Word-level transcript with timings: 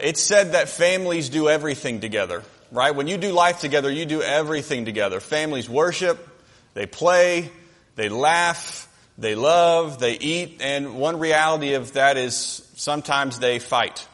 It's 0.00 0.22
said 0.22 0.52
that 0.52 0.68
families 0.68 1.28
do 1.28 1.48
everything 1.48 2.00
together, 2.00 2.42
right? 2.70 2.94
When 2.94 3.08
you 3.08 3.16
do 3.16 3.32
life 3.32 3.60
together, 3.60 3.90
you 3.90 4.06
do 4.06 4.22
everything 4.22 4.84
together. 4.84 5.20
Families 5.20 5.68
worship, 5.68 6.28
they 6.74 6.86
play, 6.86 7.50
they 7.96 8.08
laugh, 8.08 8.88
they 9.18 9.34
love, 9.34 9.98
they 9.98 10.14
eat, 10.14 10.60
and 10.60 10.96
one 10.96 11.18
reality 11.18 11.74
of 11.74 11.92
that 11.94 12.16
is 12.16 12.66
sometimes 12.76 13.38
they 13.38 13.58
fight. 13.58 14.06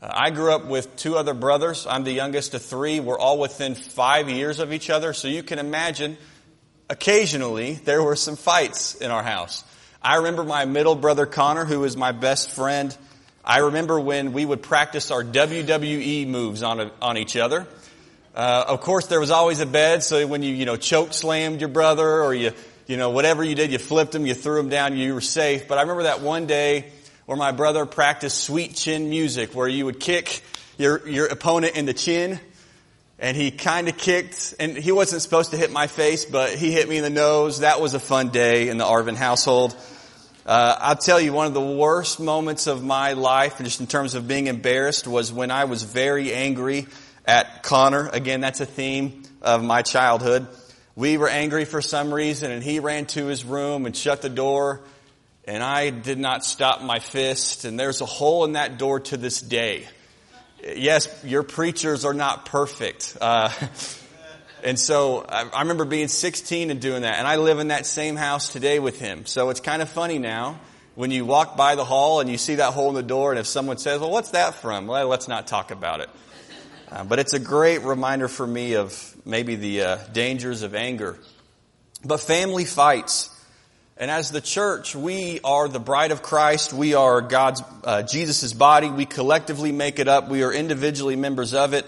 Uh, 0.00 0.10
I 0.12 0.30
grew 0.30 0.52
up 0.52 0.66
with 0.66 0.96
two 0.96 1.16
other 1.16 1.34
brothers. 1.34 1.86
I'm 1.88 2.04
the 2.04 2.12
youngest 2.12 2.54
of 2.54 2.62
three. 2.62 3.00
We're 3.00 3.18
all 3.18 3.38
within 3.38 3.74
five 3.74 4.28
years 4.28 4.60
of 4.60 4.72
each 4.72 4.90
other, 4.90 5.12
so 5.12 5.28
you 5.28 5.42
can 5.42 5.58
imagine 5.58 6.16
occasionally 6.88 7.74
there 7.74 8.02
were 8.02 8.16
some 8.16 8.36
fights 8.36 8.94
in 8.94 9.10
our 9.10 9.22
house. 9.22 9.64
I 10.00 10.16
remember 10.16 10.44
my 10.44 10.66
middle 10.66 10.94
brother 10.94 11.26
Connor, 11.26 11.64
who 11.64 11.82
is 11.84 11.96
my 11.96 12.12
best 12.12 12.50
friend. 12.50 12.96
I 13.48 13.58
remember 13.58 14.00
when 14.00 14.32
we 14.32 14.44
would 14.44 14.60
practice 14.60 15.12
our 15.12 15.22
WWE 15.22 16.26
moves 16.26 16.64
on, 16.64 16.80
a, 16.80 16.90
on 17.00 17.16
each 17.16 17.36
other. 17.36 17.68
Uh, 18.34 18.64
of 18.66 18.80
course, 18.80 19.06
there 19.06 19.20
was 19.20 19.30
always 19.30 19.60
a 19.60 19.66
bed, 19.66 20.02
so 20.02 20.26
when 20.26 20.42
you, 20.42 20.52
you 20.52 20.64
know, 20.64 20.74
choke 20.74 21.12
slammed 21.12 21.60
your 21.60 21.68
brother 21.68 22.22
or 22.24 22.34
you, 22.34 22.50
you 22.88 22.96
know, 22.96 23.10
whatever 23.10 23.44
you 23.44 23.54
did, 23.54 23.70
you 23.70 23.78
flipped 23.78 24.16
him, 24.16 24.26
you 24.26 24.34
threw 24.34 24.58
him 24.58 24.68
down, 24.68 24.96
you 24.96 25.14
were 25.14 25.20
safe. 25.20 25.68
But 25.68 25.78
I 25.78 25.82
remember 25.82 26.02
that 26.02 26.22
one 26.22 26.46
day 26.46 26.90
where 27.26 27.38
my 27.38 27.52
brother 27.52 27.86
practiced 27.86 28.38
sweet 28.42 28.74
chin 28.74 29.10
music 29.10 29.54
where 29.54 29.68
you 29.68 29.84
would 29.84 30.00
kick 30.00 30.42
your, 30.76 31.06
your 31.08 31.26
opponent 31.26 31.76
in 31.76 31.86
the 31.86 31.94
chin 31.94 32.40
and 33.20 33.36
he 33.36 33.52
kind 33.52 33.88
of 33.88 33.96
kicked, 33.96 34.54
and 34.58 34.76
he 34.76 34.90
wasn't 34.90 35.22
supposed 35.22 35.52
to 35.52 35.56
hit 35.56 35.70
my 35.70 35.86
face, 35.86 36.24
but 36.24 36.50
he 36.50 36.72
hit 36.72 36.88
me 36.88 36.96
in 36.96 37.04
the 37.04 37.10
nose. 37.10 37.60
That 37.60 37.80
was 37.80 37.94
a 37.94 38.00
fun 38.00 38.30
day 38.30 38.68
in 38.68 38.76
the 38.76 38.84
Arvin 38.84 39.14
household. 39.14 39.74
Uh, 40.46 40.76
I'll 40.80 40.96
tell 40.96 41.20
you, 41.20 41.32
one 41.32 41.48
of 41.48 41.54
the 41.54 41.60
worst 41.60 42.20
moments 42.20 42.68
of 42.68 42.82
my 42.82 43.14
life, 43.14 43.58
just 43.58 43.80
in 43.80 43.86
terms 43.86 44.14
of 44.14 44.28
being 44.28 44.46
embarrassed, 44.46 45.06
was 45.06 45.32
when 45.32 45.50
I 45.50 45.64
was 45.64 45.82
very 45.82 46.32
angry 46.32 46.86
at 47.26 47.64
Connor. 47.64 48.08
Again, 48.12 48.40
that's 48.40 48.60
a 48.60 48.66
theme 48.66 49.24
of 49.42 49.62
my 49.62 49.82
childhood. 49.82 50.46
We 50.94 51.18
were 51.18 51.28
angry 51.28 51.64
for 51.64 51.82
some 51.82 52.14
reason, 52.14 52.52
and 52.52 52.62
he 52.62 52.78
ran 52.78 53.06
to 53.06 53.26
his 53.26 53.44
room 53.44 53.84
and 53.84 53.96
shut 53.96 54.22
the 54.22 54.28
door, 54.28 54.82
and 55.44 55.62
I 55.62 55.90
did 55.90 56.18
not 56.18 56.44
stop 56.44 56.80
my 56.80 57.00
fist, 57.00 57.64
and 57.64 57.78
there's 57.78 58.00
a 58.00 58.06
hole 58.06 58.44
in 58.44 58.52
that 58.52 58.78
door 58.78 59.00
to 59.00 59.16
this 59.16 59.40
day 59.40 59.86
yes, 60.74 61.24
your 61.24 61.42
preachers 61.42 62.04
are 62.04 62.14
not 62.14 62.46
perfect. 62.46 63.16
Uh, 63.20 63.50
and 64.66 64.78
so 64.78 65.24
I, 65.26 65.60
remember 65.60 65.84
being 65.84 66.08
16 66.08 66.70
and 66.70 66.80
doing 66.80 67.02
that. 67.02 67.18
And 67.18 67.26
I 67.26 67.36
live 67.36 67.60
in 67.60 67.68
that 67.68 67.86
same 67.86 68.16
house 68.16 68.52
today 68.52 68.78
with 68.80 68.98
him. 68.98 69.24
So 69.24 69.50
it's 69.50 69.60
kind 69.60 69.80
of 69.80 69.88
funny 69.88 70.18
now 70.18 70.58
when 70.96 71.10
you 71.12 71.24
walk 71.24 71.56
by 71.56 71.76
the 71.76 71.84
hall 71.84 72.20
and 72.20 72.28
you 72.28 72.36
see 72.36 72.56
that 72.56 72.72
hole 72.72 72.88
in 72.88 72.96
the 72.96 73.02
door. 73.02 73.30
And 73.30 73.38
if 73.38 73.46
someone 73.46 73.78
says, 73.78 74.00
well, 74.00 74.10
what's 74.10 74.32
that 74.32 74.56
from? 74.56 74.88
Well, 74.88 75.06
let's 75.06 75.28
not 75.28 75.46
talk 75.46 75.70
about 75.70 76.00
it. 76.00 76.10
Uh, 76.90 77.04
but 77.04 77.20
it's 77.20 77.32
a 77.32 77.38
great 77.38 77.82
reminder 77.82 78.26
for 78.26 78.46
me 78.46 78.74
of 78.74 79.16
maybe 79.24 79.54
the 79.54 79.82
uh, 79.82 79.98
dangers 80.12 80.62
of 80.62 80.74
anger. 80.74 81.16
But 82.04 82.18
family 82.18 82.64
fights 82.64 83.30
and 83.98 84.10
as 84.10 84.30
the 84.30 84.42
church, 84.42 84.94
we 84.94 85.40
are 85.42 85.68
the 85.68 85.80
bride 85.80 86.10
of 86.10 86.22
Christ. 86.22 86.72
We 86.72 86.92
are 86.92 87.22
God's, 87.22 87.62
uh, 87.82 88.02
Jesus' 88.02 88.52
body. 88.52 88.90
We 88.90 89.06
collectively 89.06 89.72
make 89.72 89.98
it 89.98 90.06
up. 90.06 90.28
We 90.28 90.42
are 90.42 90.52
individually 90.52 91.16
members 91.16 91.54
of 91.54 91.72
it. 91.72 91.86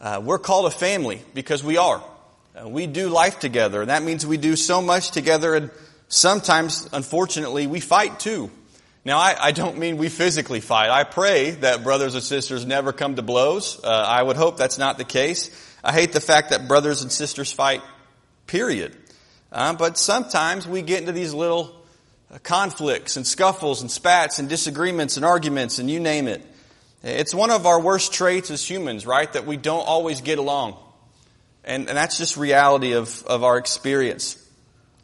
Uh, 0.00 0.22
we're 0.24 0.38
called 0.38 0.64
a 0.66 0.70
family 0.70 1.20
because 1.34 1.62
we 1.62 1.76
are. 1.76 2.02
We 2.64 2.86
do 2.86 3.08
life 3.08 3.38
together. 3.38 3.80
And 3.80 3.90
that 3.90 4.02
means 4.02 4.26
we 4.26 4.36
do 4.36 4.56
so 4.56 4.82
much 4.82 5.10
together 5.10 5.54
and 5.54 5.70
sometimes, 6.10 6.88
unfortunately, 6.92 7.66
we 7.66 7.80
fight 7.80 8.20
too. 8.20 8.50
Now, 9.02 9.18
I, 9.18 9.34
I 9.40 9.52
don't 9.52 9.78
mean 9.78 9.96
we 9.96 10.10
physically 10.10 10.60
fight. 10.60 10.90
I 10.90 11.04
pray 11.04 11.52
that 11.52 11.82
brothers 11.82 12.14
and 12.14 12.22
sisters 12.22 12.66
never 12.66 12.92
come 12.92 13.16
to 13.16 13.22
blows. 13.22 13.82
Uh, 13.82 13.88
I 13.88 14.22
would 14.22 14.36
hope 14.36 14.58
that's 14.58 14.76
not 14.76 14.98
the 14.98 15.04
case. 15.04 15.50
I 15.82 15.92
hate 15.92 16.12
the 16.12 16.20
fact 16.20 16.50
that 16.50 16.68
brothers 16.68 17.00
and 17.00 17.10
sisters 17.10 17.50
fight, 17.50 17.80
period. 18.46 18.94
Uh, 19.50 19.72
but 19.72 19.96
sometimes 19.96 20.68
we 20.68 20.82
get 20.82 21.00
into 21.00 21.12
these 21.12 21.32
little 21.32 21.74
uh, 22.30 22.38
conflicts 22.42 23.16
and 23.16 23.26
scuffles 23.26 23.80
and 23.80 23.90
spats 23.90 24.38
and 24.38 24.50
disagreements 24.50 25.16
and 25.16 25.24
arguments 25.24 25.78
and 25.78 25.90
you 25.90 25.98
name 25.98 26.28
it. 26.28 26.44
It's 27.02 27.34
one 27.34 27.50
of 27.50 27.64
our 27.64 27.80
worst 27.80 28.12
traits 28.12 28.50
as 28.50 28.68
humans, 28.68 29.06
right? 29.06 29.32
That 29.32 29.46
we 29.46 29.56
don't 29.56 29.86
always 29.86 30.20
get 30.20 30.38
along. 30.38 30.76
And, 31.64 31.88
and 31.88 31.96
that's 31.96 32.16
just 32.18 32.36
reality 32.36 32.92
of, 32.92 33.22
of 33.26 33.44
our 33.44 33.58
experience. 33.58 34.36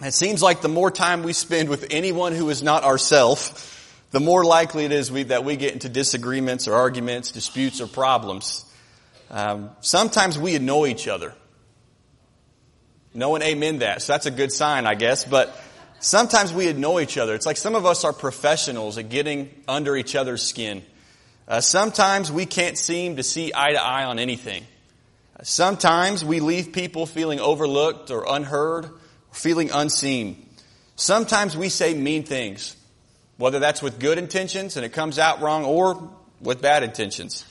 It 0.01 0.15
seems 0.15 0.43
like 0.43 0.61
the 0.61 0.69
more 0.69 0.91
time 0.91 1.23
we 1.23 1.33
spend 1.33 1.69
with 1.69 1.87
anyone 1.91 2.33
who 2.33 2.51
is 2.51 2.63
not 2.63 2.85
ourself, 2.85 3.73
the 4.11 4.21
more 4.21 4.45
likely 4.45 4.85
it 4.85 4.93
is 4.93 5.11
we, 5.11 5.25
that 5.25 5.45
we 5.45 5.57
get 5.57 5.73
into 5.73 5.89
disagreements 5.89 6.69
or 6.69 6.75
arguments, 6.75 7.31
disputes 7.33 7.81
or 7.81 7.87
problems. 7.87 8.65
Um, 9.31 9.71
sometimes 9.81 10.39
we 10.39 10.55
annoy 10.55 10.89
each 10.89 11.09
other. 11.09 11.35
No 13.15 13.31
one 13.31 13.43
amen 13.43 13.79
that. 13.79 14.03
So 14.03 14.13
that's 14.13 14.27
a 14.27 14.31
good 14.31 14.53
sign, 14.53 14.87
I 14.87 14.95
guess. 14.95 15.25
But 15.25 15.59
sometimes 16.01 16.53
we 16.53 16.69
annoy 16.69 17.03
each 17.03 17.17
other. 17.17 17.35
It's 17.35 17.47
like 17.47 17.57
some 17.57 17.75
of 17.75 17.87
us 17.87 18.05
are 18.05 18.13
professionals 18.13 18.99
at 18.99 19.09
getting 19.09 19.51
under 19.67 19.97
each 19.97 20.15
other's 20.15 20.43
skin. 20.43 20.83
Uh, 21.49 21.61
sometimes 21.61 22.31
we 22.31 22.45
can't 22.45 22.77
seem 22.77 23.17
to 23.17 23.23
see 23.23 23.53
eye 23.55 23.73
to 23.73 23.83
eye 23.83 24.05
on 24.05 24.19
anything. 24.19 24.67
Sometimes 25.43 26.25
we 26.25 26.41
leave 26.41 26.73
people 26.73 27.07
feeling 27.07 27.41
overlooked 27.41 28.11
or 28.11 28.25
unheard, 28.29 28.91
feeling 29.33 29.71
unseen. 29.71 30.49
Sometimes 30.97 31.57
we 31.57 31.69
say 31.69 31.93
mean 31.93 32.25
things, 32.25 32.75
whether 33.37 33.59
that's 33.59 33.83
with 33.83 33.99
good 33.99 34.17
intentions 34.17 34.77
and 34.77 34.87
it 34.87 34.93
comes 34.93 35.19
out 35.19 35.43
wrong 35.43 35.65
or 35.65 36.11
with 36.41 36.63
bad 36.63 36.83
intentions. 36.83 37.45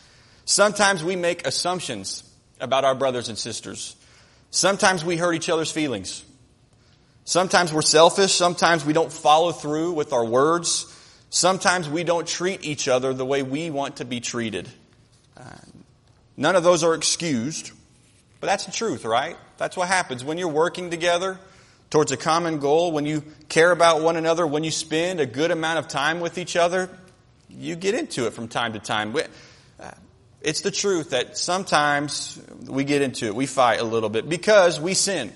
Sometimes 0.46 1.04
we 1.04 1.16
make 1.16 1.46
assumptions 1.46 2.24
about 2.60 2.86
our 2.86 2.96
brothers 2.96 3.30
and 3.30 3.38
sisters. 3.38 3.96
Sometimes 4.52 5.04
we 5.04 5.18
hurt 5.18 5.34
each 5.34 5.50
other's 5.50 5.72
feelings. 5.72 6.24
Sometimes 7.26 7.74
we're 7.74 7.82
selfish. 7.82 8.34
Sometimes 8.34 8.86
we 8.86 8.94
don't 8.94 9.12
follow 9.12 9.52
through 9.52 9.94
with 9.94 10.14
our 10.14 10.26
words. 10.26 10.92
Sometimes 11.30 11.90
we 11.90 12.04
don't 12.04 12.28
treat 12.28 12.64
each 12.64 12.88
other 12.88 13.14
the 13.14 13.26
way 13.26 13.44
we 13.44 13.70
want 13.70 13.98
to 13.98 14.06
be 14.06 14.20
treated. 14.20 14.70
Uh, 15.36 15.44
none 16.38 16.56
of 16.56 16.64
those 16.64 16.84
are 16.84 16.94
excused, 16.94 17.72
but 18.40 18.48
that's 18.48 18.66
the 18.66 18.72
truth, 18.72 19.06
right? 19.06 19.38
That's 19.58 19.78
what 19.78 19.88
happens 19.88 20.24
when 20.24 20.38
you're 20.38 20.48
working 20.48 20.90
together 20.90 21.40
towards 21.90 22.12
a 22.12 22.18
common 22.18 22.60
goal, 22.60 22.92
when 22.92 23.06
you 23.06 23.24
care 23.48 23.72
about 23.72 24.02
one 24.02 24.18
another, 24.18 24.46
when 24.46 24.64
you 24.64 24.72
spend 24.72 25.20
a 25.20 25.26
good 25.26 25.52
amount 25.52 25.80
of 25.80 25.88
time 25.88 26.20
with 26.20 26.38
each 26.38 26.56
other, 26.56 26.90
you 27.50 27.76
get 27.76 27.94
into 27.96 28.28
it 28.28 28.34
from 28.34 28.48
time 28.48 28.74
to 28.74 28.80
time. 28.80 29.14
It's 30.46 30.62
the 30.62 30.70
truth 30.70 31.10
that 31.10 31.40
sometimes 31.40 32.40
we 32.68 32.84
get 32.84 33.02
into 33.02 33.26
it, 33.26 33.36
we 33.36 33.48
fight 33.48 33.80
a 33.80 33.84
little 33.84 34.10
bit 34.10 34.30
because 34.30 34.80
we 34.80 34.94
sin. 34.94 35.34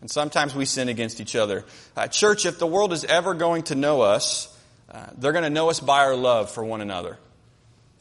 And 0.00 0.10
sometimes 0.10 0.52
we 0.52 0.64
sin 0.64 0.88
against 0.88 1.20
each 1.20 1.36
other. 1.36 1.64
Uh, 1.96 2.08
church, 2.08 2.44
if 2.44 2.58
the 2.58 2.66
world 2.66 2.92
is 2.92 3.04
ever 3.04 3.34
going 3.34 3.62
to 3.64 3.76
know 3.76 4.02
us, 4.02 4.52
uh, 4.90 5.06
they're 5.16 5.32
going 5.32 5.44
to 5.44 5.50
know 5.50 5.70
us 5.70 5.78
by 5.78 6.00
our 6.00 6.16
love 6.16 6.50
for 6.50 6.64
one 6.64 6.80
another. 6.80 7.18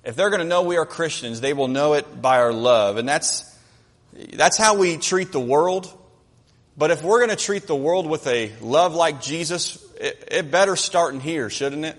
If 0.05 0.15
they're 0.15 0.29
going 0.29 0.41
to 0.41 0.47
know 0.47 0.61
we 0.61 0.77
are 0.77 0.85
Christians, 0.85 1.41
they 1.41 1.53
will 1.53 1.67
know 1.67 1.93
it 1.93 2.21
by 2.21 2.37
our 2.37 2.53
love. 2.53 2.97
And 2.97 3.09
that's, 3.09 3.43
that's 4.33 4.57
how 4.57 4.77
we 4.77 4.97
treat 4.97 5.31
the 5.31 5.39
world. 5.39 5.91
But 6.77 6.91
if 6.91 7.03
we're 7.03 7.25
going 7.25 7.35
to 7.35 7.43
treat 7.43 7.65
the 7.65 7.75
world 7.75 8.07
with 8.07 8.27
a 8.27 8.51
love 8.61 8.93
like 8.93 9.21
Jesus, 9.21 9.83
it, 9.99 10.27
it 10.31 10.51
better 10.51 10.75
start 10.75 11.15
in 11.15 11.19
here, 11.19 11.49
shouldn't 11.49 11.85
it? 11.85 11.97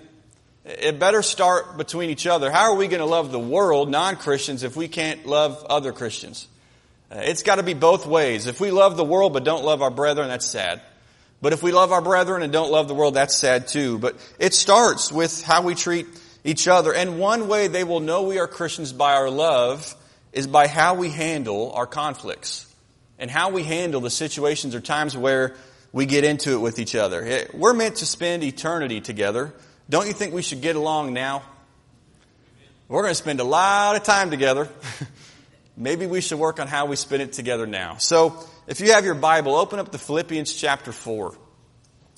It 0.63 0.99
better 0.99 1.21
start 1.21 1.77
between 1.77 2.09
each 2.09 2.27
other. 2.27 2.51
How 2.51 2.71
are 2.71 2.75
we 2.75 2.87
going 2.87 2.99
to 2.99 3.05
love 3.05 3.31
the 3.31 3.39
world, 3.39 3.89
non-Christians, 3.89 4.63
if 4.63 4.75
we 4.75 4.87
can't 4.87 5.25
love 5.25 5.65
other 5.69 5.91
Christians? 5.91 6.47
Uh, 7.11 7.21
it's 7.23 7.43
got 7.43 7.55
to 7.55 7.63
be 7.63 7.73
both 7.73 8.05
ways. 8.05 8.47
If 8.47 8.59
we 8.59 8.71
love 8.71 8.97
the 8.97 9.05
world 9.05 9.33
but 9.33 9.43
don't 9.43 9.63
love 9.63 9.81
our 9.81 9.91
brethren, 9.91 10.27
that's 10.29 10.45
sad. 10.45 10.81
But 11.41 11.53
if 11.53 11.61
we 11.61 11.71
love 11.71 11.91
our 11.91 12.01
brethren 12.01 12.41
and 12.41 12.51
don't 12.51 12.71
love 12.71 12.87
the 12.87 12.93
world, 12.93 13.15
that's 13.15 13.35
sad 13.35 13.67
too. 13.67 13.97
But 13.97 14.15
it 14.39 14.53
starts 14.53 15.11
with 15.11 15.41
how 15.41 15.61
we 15.61 15.75
treat 15.75 16.07
each 16.43 16.67
other. 16.67 16.93
And 16.93 17.19
one 17.19 17.47
way 17.47 17.67
they 17.67 17.83
will 17.83 17.99
know 17.99 18.23
we 18.23 18.39
are 18.39 18.47
Christians 18.47 18.93
by 18.93 19.13
our 19.13 19.29
love 19.29 19.95
is 20.33 20.47
by 20.47 20.67
how 20.67 20.95
we 20.95 21.09
handle 21.09 21.71
our 21.73 21.87
conflicts 21.87 22.71
and 23.19 23.29
how 23.31 23.49
we 23.49 23.63
handle 23.63 24.01
the 24.01 24.09
situations 24.09 24.75
or 24.75 24.81
times 24.81 25.17
where 25.17 25.55
we 25.91 26.05
get 26.05 26.23
into 26.23 26.53
it 26.53 26.59
with 26.59 26.79
each 26.79 26.95
other. 26.95 27.47
We're 27.53 27.73
meant 27.73 27.97
to 27.97 28.05
spend 28.05 28.43
eternity 28.43 29.01
together. 29.01 29.53
Don't 29.89 30.07
you 30.07 30.13
think 30.13 30.33
we 30.33 30.41
should 30.41 30.61
get 30.61 30.75
along 30.75 31.13
now? 31.13 31.43
We're 32.87 33.01
going 33.01 33.11
to 33.11 33.15
spend 33.15 33.39
a 33.39 33.43
lot 33.43 33.95
of 33.95 34.03
time 34.03 34.29
together. 34.29 34.69
Maybe 35.77 36.05
we 36.07 36.21
should 36.21 36.39
work 36.39 36.59
on 36.59 36.67
how 36.67 36.85
we 36.85 36.95
spend 36.95 37.21
it 37.21 37.33
together 37.33 37.67
now. 37.67 37.97
So, 37.97 38.43
if 38.65 38.79
you 38.79 38.93
have 38.93 39.05
your 39.05 39.15
Bible, 39.15 39.55
open 39.55 39.79
up 39.79 39.91
to 39.91 39.97
Philippians 39.97 40.53
chapter 40.53 40.91
4. 40.91 41.35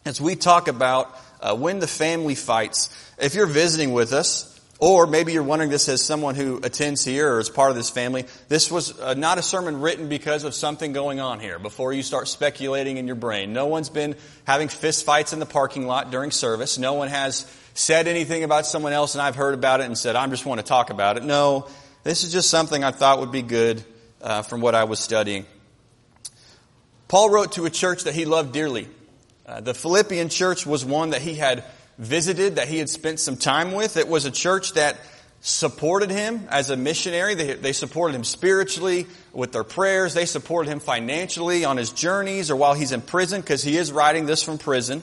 As 0.05 0.21
we 0.21 0.35
talk 0.35 0.67
about 0.67 1.15
uh, 1.41 1.55
when 1.55 1.79
the 1.79 1.87
family 1.87 2.35
fights. 2.35 2.89
If 3.17 3.35
you're 3.35 3.45
visiting 3.45 3.93
with 3.93 4.13
us, 4.13 4.59
or 4.79 5.07
maybe 5.07 5.33
you're 5.33 5.43
wondering 5.43 5.69
this 5.69 5.89
as 5.89 6.01
someone 6.01 6.35
who 6.35 6.61
attends 6.63 7.03
here 7.03 7.33
or 7.33 7.39
is 7.39 7.49
part 7.49 7.69
of 7.69 7.75
this 7.75 7.89
family. 7.89 8.25
This 8.47 8.71
was 8.71 8.97
uh, 8.97 9.13
not 9.13 9.37
a 9.37 9.41
sermon 9.41 9.81
written 9.81 10.07
because 10.07 10.45
of 10.45 10.53
something 10.53 10.93
going 10.93 11.19
on 11.19 11.41
here 11.41 11.59
before 11.59 11.91
you 11.91 12.01
start 12.01 12.29
speculating 12.29 12.95
in 12.95 13.05
your 13.05 13.17
brain. 13.17 13.51
No 13.51 13.65
one's 13.65 13.89
been 13.89 14.15
having 14.45 14.69
fist 14.69 15.05
fights 15.05 15.33
in 15.33 15.39
the 15.39 15.45
parking 15.45 15.85
lot 15.85 16.11
during 16.11 16.31
service. 16.31 16.77
No 16.77 16.93
one 16.93 17.09
has 17.09 17.45
said 17.73 18.07
anything 18.07 18.45
about 18.45 18.65
someone 18.65 18.93
else 18.93 19.15
and 19.15 19.21
I've 19.21 19.35
heard 19.35 19.53
about 19.53 19.81
it 19.81 19.85
and 19.85 19.97
said, 19.97 20.15
I 20.15 20.25
just 20.27 20.45
want 20.45 20.61
to 20.61 20.65
talk 20.65 20.91
about 20.91 21.17
it. 21.17 21.23
No, 21.23 21.67
This 22.03 22.23
is 22.23 22.31
just 22.31 22.49
something 22.49 22.81
I 22.81 22.91
thought 22.91 23.19
would 23.19 23.33
be 23.33 23.41
good 23.41 23.83
uh, 24.21 24.43
from 24.43 24.61
what 24.61 24.75
I 24.75 24.85
was 24.85 24.99
studying. 24.99 25.45
Paul 27.09 27.29
wrote 27.29 27.53
to 27.53 27.65
a 27.65 27.69
church 27.69 28.05
that 28.05 28.13
he 28.13 28.23
loved 28.23 28.53
dearly. 28.53 28.87
Uh, 29.49 29.61
the 29.61 29.73
Philippian 29.73 30.29
church 30.29 30.63
was 30.63 30.85
one 30.85 31.09
that 31.09 31.23
he 31.23 31.33
had 31.33 31.63
visited, 31.97 32.57
that 32.57 32.67
he 32.67 32.77
had 32.77 32.87
spent 32.87 33.19
some 33.19 33.35
time 33.35 33.71
with. 33.71 33.97
It 33.97 34.07
was 34.07 34.25
a 34.25 34.31
church 34.31 34.73
that 34.73 34.95
supported 35.41 36.11
him 36.11 36.45
as 36.51 36.69
a 36.69 36.77
missionary. 36.77 37.33
They, 37.33 37.53
they 37.53 37.73
supported 37.73 38.13
him 38.13 38.23
spiritually 38.23 39.07
with 39.33 39.51
their 39.51 39.63
prayers. 39.63 40.13
They 40.13 40.27
supported 40.27 40.69
him 40.69 40.79
financially 40.79 41.65
on 41.65 41.77
his 41.77 41.89
journeys 41.89 42.51
or 42.51 42.57
while 42.57 42.75
he's 42.75 42.91
in 42.91 43.01
prison 43.01 43.41
because 43.41 43.63
he 43.63 43.75
is 43.75 43.91
writing 43.91 44.27
this 44.27 44.43
from 44.43 44.59
prison. 44.59 45.01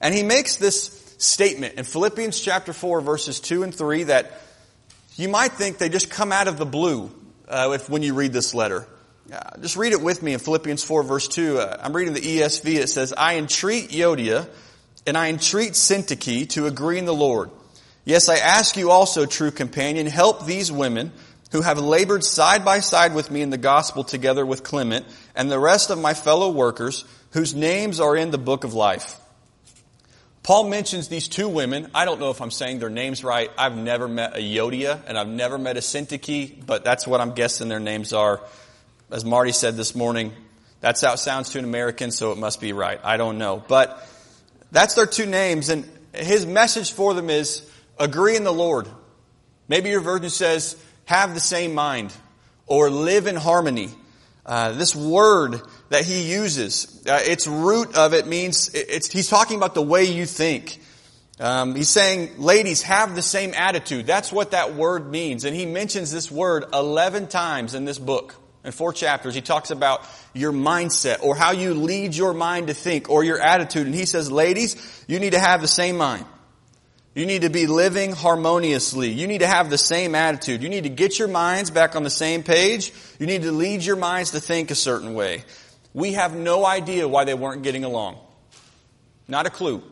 And 0.00 0.14
he 0.14 0.22
makes 0.22 0.56
this 0.56 1.16
statement 1.18 1.74
in 1.74 1.84
Philippians 1.84 2.40
chapter 2.40 2.72
4 2.72 3.00
verses 3.00 3.40
2 3.40 3.64
and 3.64 3.74
3 3.74 4.04
that 4.04 4.30
you 5.16 5.28
might 5.28 5.50
think 5.50 5.78
they 5.78 5.88
just 5.88 6.10
come 6.10 6.30
out 6.30 6.46
of 6.46 6.58
the 6.58 6.66
blue 6.66 7.10
uh, 7.48 7.72
if, 7.74 7.90
when 7.90 8.04
you 8.04 8.14
read 8.14 8.32
this 8.32 8.54
letter. 8.54 8.86
Uh, 9.32 9.38
just 9.60 9.76
read 9.76 9.92
it 9.92 10.02
with 10.02 10.24
me 10.24 10.32
in 10.32 10.40
Philippians 10.40 10.82
4 10.82 11.04
verse 11.04 11.28
2. 11.28 11.58
Uh, 11.58 11.76
I'm 11.80 11.94
reading 11.94 12.14
the 12.14 12.20
ESV. 12.20 12.74
It 12.74 12.88
says, 12.88 13.12
I 13.12 13.36
entreat 13.36 13.90
Euodia 13.90 14.48
and 15.06 15.16
I 15.16 15.28
entreat 15.28 15.72
Syntyche 15.72 16.48
to 16.50 16.66
agree 16.66 16.98
in 16.98 17.04
the 17.04 17.14
Lord. 17.14 17.50
Yes, 18.04 18.28
I 18.28 18.36
ask 18.36 18.76
you 18.76 18.90
also, 18.90 19.26
true 19.26 19.52
companion, 19.52 20.06
help 20.06 20.46
these 20.46 20.72
women 20.72 21.12
who 21.52 21.62
have 21.62 21.78
labored 21.78 22.24
side 22.24 22.64
by 22.64 22.80
side 22.80 23.14
with 23.14 23.30
me 23.30 23.40
in 23.40 23.50
the 23.50 23.58
gospel 23.58 24.02
together 24.02 24.44
with 24.44 24.64
Clement 24.64 25.06
and 25.36 25.50
the 25.50 25.60
rest 25.60 25.90
of 25.90 26.00
my 26.00 26.14
fellow 26.14 26.50
workers 26.50 27.04
whose 27.30 27.54
names 27.54 28.00
are 28.00 28.16
in 28.16 28.32
the 28.32 28.38
book 28.38 28.64
of 28.64 28.74
life. 28.74 29.16
Paul 30.42 30.68
mentions 30.68 31.06
these 31.06 31.28
two 31.28 31.48
women. 31.48 31.88
I 31.94 32.04
don't 32.04 32.18
know 32.18 32.30
if 32.30 32.40
I'm 32.40 32.50
saying 32.50 32.80
their 32.80 32.90
names 32.90 33.22
right. 33.22 33.50
I've 33.56 33.76
never 33.76 34.08
met 34.08 34.36
a 34.36 34.40
Euodia 34.40 35.00
and 35.06 35.16
I've 35.16 35.28
never 35.28 35.56
met 35.56 35.76
a 35.76 35.80
Syntyche, 35.80 36.66
but 36.66 36.82
that's 36.82 37.06
what 37.06 37.20
I'm 37.20 37.34
guessing 37.34 37.68
their 37.68 37.78
names 37.78 38.12
are. 38.12 38.40
As 39.10 39.24
Marty 39.24 39.50
said 39.50 39.76
this 39.76 39.96
morning, 39.96 40.32
that's 40.80 41.00
how 41.00 41.14
it 41.14 41.18
sounds 41.18 41.50
to 41.50 41.58
an 41.58 41.64
American, 41.64 42.12
so 42.12 42.30
it 42.30 42.38
must 42.38 42.60
be 42.60 42.72
right. 42.72 43.00
I 43.02 43.16
don't 43.16 43.38
know. 43.38 43.62
But 43.66 44.06
that's 44.70 44.94
their 44.94 45.06
two 45.06 45.26
names, 45.26 45.68
and 45.68 45.84
his 46.14 46.46
message 46.46 46.92
for 46.92 47.12
them 47.12 47.28
is 47.28 47.68
agree 47.98 48.36
in 48.36 48.44
the 48.44 48.52
Lord. 48.52 48.86
Maybe 49.66 49.90
your 49.90 50.00
version 50.00 50.30
says 50.30 50.76
have 51.06 51.34
the 51.34 51.40
same 51.40 51.74
mind 51.74 52.12
or 52.66 52.88
live 52.88 53.26
in 53.26 53.34
harmony. 53.34 53.90
Uh, 54.46 54.72
this 54.72 54.94
word 54.94 55.60
that 55.88 56.04
he 56.04 56.32
uses, 56.32 57.04
uh, 57.08 57.18
its 57.22 57.48
root 57.48 57.96
of 57.96 58.14
it 58.14 58.28
means 58.28 58.70
it's, 58.74 59.10
he's 59.10 59.28
talking 59.28 59.56
about 59.56 59.74
the 59.74 59.82
way 59.82 60.04
you 60.04 60.24
think. 60.24 60.80
Um, 61.40 61.74
he's 61.74 61.88
saying, 61.88 62.38
ladies, 62.38 62.82
have 62.82 63.16
the 63.16 63.22
same 63.22 63.54
attitude. 63.54 64.06
That's 64.06 64.30
what 64.30 64.52
that 64.52 64.74
word 64.74 65.10
means. 65.10 65.44
And 65.44 65.56
he 65.56 65.66
mentions 65.66 66.12
this 66.12 66.30
word 66.30 66.64
11 66.72 67.26
times 67.26 67.74
in 67.74 67.84
this 67.84 67.98
book. 67.98 68.36
In 68.62 68.72
four 68.72 68.92
chapters, 68.92 69.34
he 69.34 69.40
talks 69.40 69.70
about 69.70 70.04
your 70.34 70.52
mindset 70.52 71.22
or 71.22 71.34
how 71.34 71.52
you 71.52 71.72
lead 71.72 72.14
your 72.14 72.34
mind 72.34 72.66
to 72.66 72.74
think 72.74 73.08
or 73.08 73.24
your 73.24 73.40
attitude. 73.40 73.86
And 73.86 73.94
he 73.94 74.04
says, 74.04 74.30
ladies, 74.30 75.04
you 75.08 75.18
need 75.18 75.32
to 75.32 75.38
have 75.38 75.62
the 75.62 75.68
same 75.68 75.96
mind. 75.96 76.26
You 77.14 77.26
need 77.26 77.42
to 77.42 77.50
be 77.50 77.66
living 77.66 78.12
harmoniously. 78.12 79.08
You 79.08 79.26
need 79.26 79.38
to 79.38 79.46
have 79.46 79.70
the 79.70 79.78
same 79.78 80.14
attitude. 80.14 80.62
You 80.62 80.68
need 80.68 80.84
to 80.84 80.90
get 80.90 81.18
your 81.18 81.26
minds 81.26 81.70
back 81.70 81.96
on 81.96 82.02
the 82.02 82.10
same 82.10 82.42
page. 82.42 82.92
You 83.18 83.26
need 83.26 83.42
to 83.42 83.50
lead 83.50 83.82
your 83.84 83.96
minds 83.96 84.32
to 84.32 84.40
think 84.40 84.70
a 84.70 84.74
certain 84.74 85.14
way. 85.14 85.44
We 85.92 86.12
have 86.12 86.36
no 86.36 86.64
idea 86.64 87.08
why 87.08 87.24
they 87.24 87.34
weren't 87.34 87.62
getting 87.62 87.82
along. 87.82 88.18
Not 89.26 89.46
a 89.46 89.50
clue. 89.50 89.82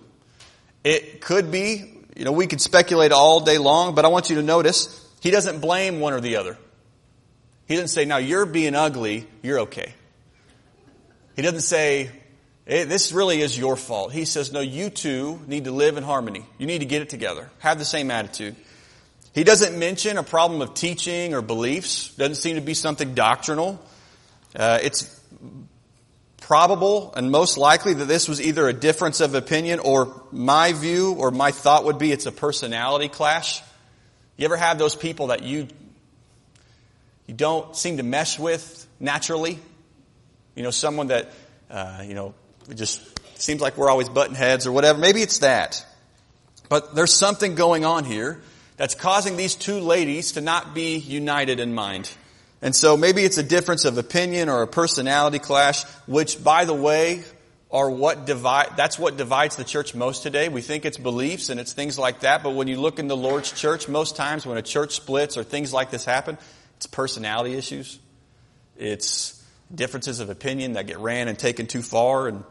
It 0.85 1.21
could 1.21 1.51
be, 1.51 1.93
you 2.17 2.25
know, 2.25 2.33
we 2.33 2.47
could 2.47 2.61
speculate 2.61 3.13
all 3.13 3.41
day 3.41 3.59
long, 3.59 3.95
but 3.95 4.05
I 4.05 4.09
want 4.09 4.31
you 4.31 4.37
to 4.37 4.43
notice, 4.43 5.05
he 5.21 5.31
doesn't 5.31 5.61
blame 5.61 5.99
one 5.99 6.13
or 6.13 6.21
the 6.21 6.37
other. 6.37 6.57
He 7.69 7.75
doesn't 7.75 7.89
say, 7.89 8.07
now 8.07 8.17
you're 8.17 8.47
being 8.47 8.75
ugly, 8.75 9.27
you're 9.43 9.61
okay. 9.61 9.93
He 11.37 11.43
doesn't 11.43 11.61
say, 11.61 12.11
hey, 12.65 12.85
this 12.85 13.13
really 13.13 13.43
is 13.43 13.57
your 13.57 13.77
fault. 13.77 14.11
He 14.11 14.25
says, 14.25 14.51
no, 14.53 14.61
you 14.61 14.89
two 14.89 15.39
need 15.47 15.65
to 15.65 15.71
live 15.71 15.99
in 15.99 16.03
harmony. 16.03 16.47
You 16.57 16.67
need 16.67 16.79
to 16.79 16.87
get 16.87 17.03
it 17.03 17.11
together. 17.11 17.51
Have 17.59 17.79
the 17.79 17.85
same 17.85 18.11
attitude. 18.11 18.57
He 19.35 19.45
doesn't 19.45 19.79
mention 19.79 20.17
a 20.17 20.23
problem 20.23 20.63
of 20.63 20.73
teaching 20.73 21.35
or 21.35 21.43
beliefs. 21.43 22.15
Doesn't 22.15 22.37
seem 22.37 22.57
to 22.57 22.63
be 22.63 22.73
something 22.73 23.15
doctrinal. 23.15 23.79
Uh, 24.57 24.79
it's 24.83 25.15
probable 26.41 27.13
and 27.15 27.31
most 27.31 27.59
likely 27.59 27.93
that 27.93 28.07
this 28.07 28.27
was 28.27 28.41
either 28.41 28.67
a 28.67 28.73
difference 28.73 29.21
of 29.21 29.35
opinion 29.35 29.79
or 29.81 30.23
my 30.33 30.73
view 30.73 31.13
or 31.19 31.31
my 31.31 31.51
thought 31.51 31.85
would 31.85 31.99
be 31.99 32.13
it's 32.13 32.25
a 32.25 32.33
personality 32.33 33.09
clash. 33.09 33.63
You 34.39 34.47
ever 34.47 34.57
have 34.57 34.79
those 34.79 34.97
people 34.97 35.27
that 35.27 35.43
you 35.43 35.69
you 37.29 37.35
don't 37.35 37.77
seem 37.77 37.99
to 37.99 38.03
mesh 38.03 38.39
with 38.39 38.89
naturally. 38.99 39.59
You 40.57 40.63
know, 40.65 40.71
someone 40.71 41.09
that, 41.09 41.31
uh, 41.71 42.03
you 42.05 42.15
know, 42.15 42.35
just 42.75 43.01
seems 43.39 43.61
like 43.61 43.77
we're 43.77 43.91
always 43.91 44.09
button 44.09 44.35
heads 44.35 44.67
or 44.67 44.73
whatever. 44.73 44.99
Maybe 44.99 45.23
it's 45.23 45.39
that. 45.39 45.87
But 46.69 46.95
there's 46.95 47.15
something 47.15 47.55
going 47.55 47.85
on 47.85 48.05
here 48.05 48.41
that's 48.77 48.95
causing 48.95 49.37
these 49.37 49.55
two 49.55 49.79
ladies 49.79 50.33
to 50.33 50.41
not 50.41 50.75
be 50.75 50.97
united 50.97 51.61
in 51.61 51.75
mind. 51.75 52.11
And 52.63 52.75
so 52.75 52.97
maybe 52.97 53.23
it's 53.23 53.39
a 53.39 53.43
difference 53.43 53.85
of 53.85 53.99
opinion 53.99 54.49
or 54.49 54.63
a 54.63 54.67
personality 54.67 55.39
clash, 55.39 55.85
which 56.07 56.43
by 56.43 56.65
the 56.65 56.75
way, 56.75 57.23
are 57.71 57.91
what 57.91 58.25
divide, 58.25 58.71
that's 58.77 58.99
what 58.99 59.19
divides 59.19 59.57
the 59.57 59.65
church 59.65 59.95
most 59.95 60.23
today. 60.23 60.49
We 60.49 60.63
think 60.63 60.87
it's 60.87 60.97
beliefs 60.97 61.51
and 61.51 61.61
it's 61.61 61.75
things 61.75 61.99
like 61.99 62.21
that, 62.21 62.43
but 62.43 62.55
when 62.55 62.67
you 62.67 62.81
look 62.81 62.99
in 62.99 63.09
the 63.09 63.17
Lord's 63.17 63.53
church, 63.53 63.89
most 63.89 64.17
times 64.17 64.47
when 64.47 64.57
a 64.57 64.63
church 64.63 64.97
splits 64.97 65.37
or 65.37 65.45
things 65.45 65.73
like 65.73 65.91
this 65.91 66.07
happen, 66.07 66.39
it's 66.79 66.87
personality 66.87 67.55
issues. 67.55 67.99
It's 68.77 69.45
differences 69.75 70.21
of 70.21 70.31
opinion 70.31 70.75
that 70.75 70.87
get 70.87 71.01
ran 71.01 71.27
and 71.27 71.37
taken 71.37 71.67
too 71.67 71.83
far. 71.83 72.29
And 72.29 72.45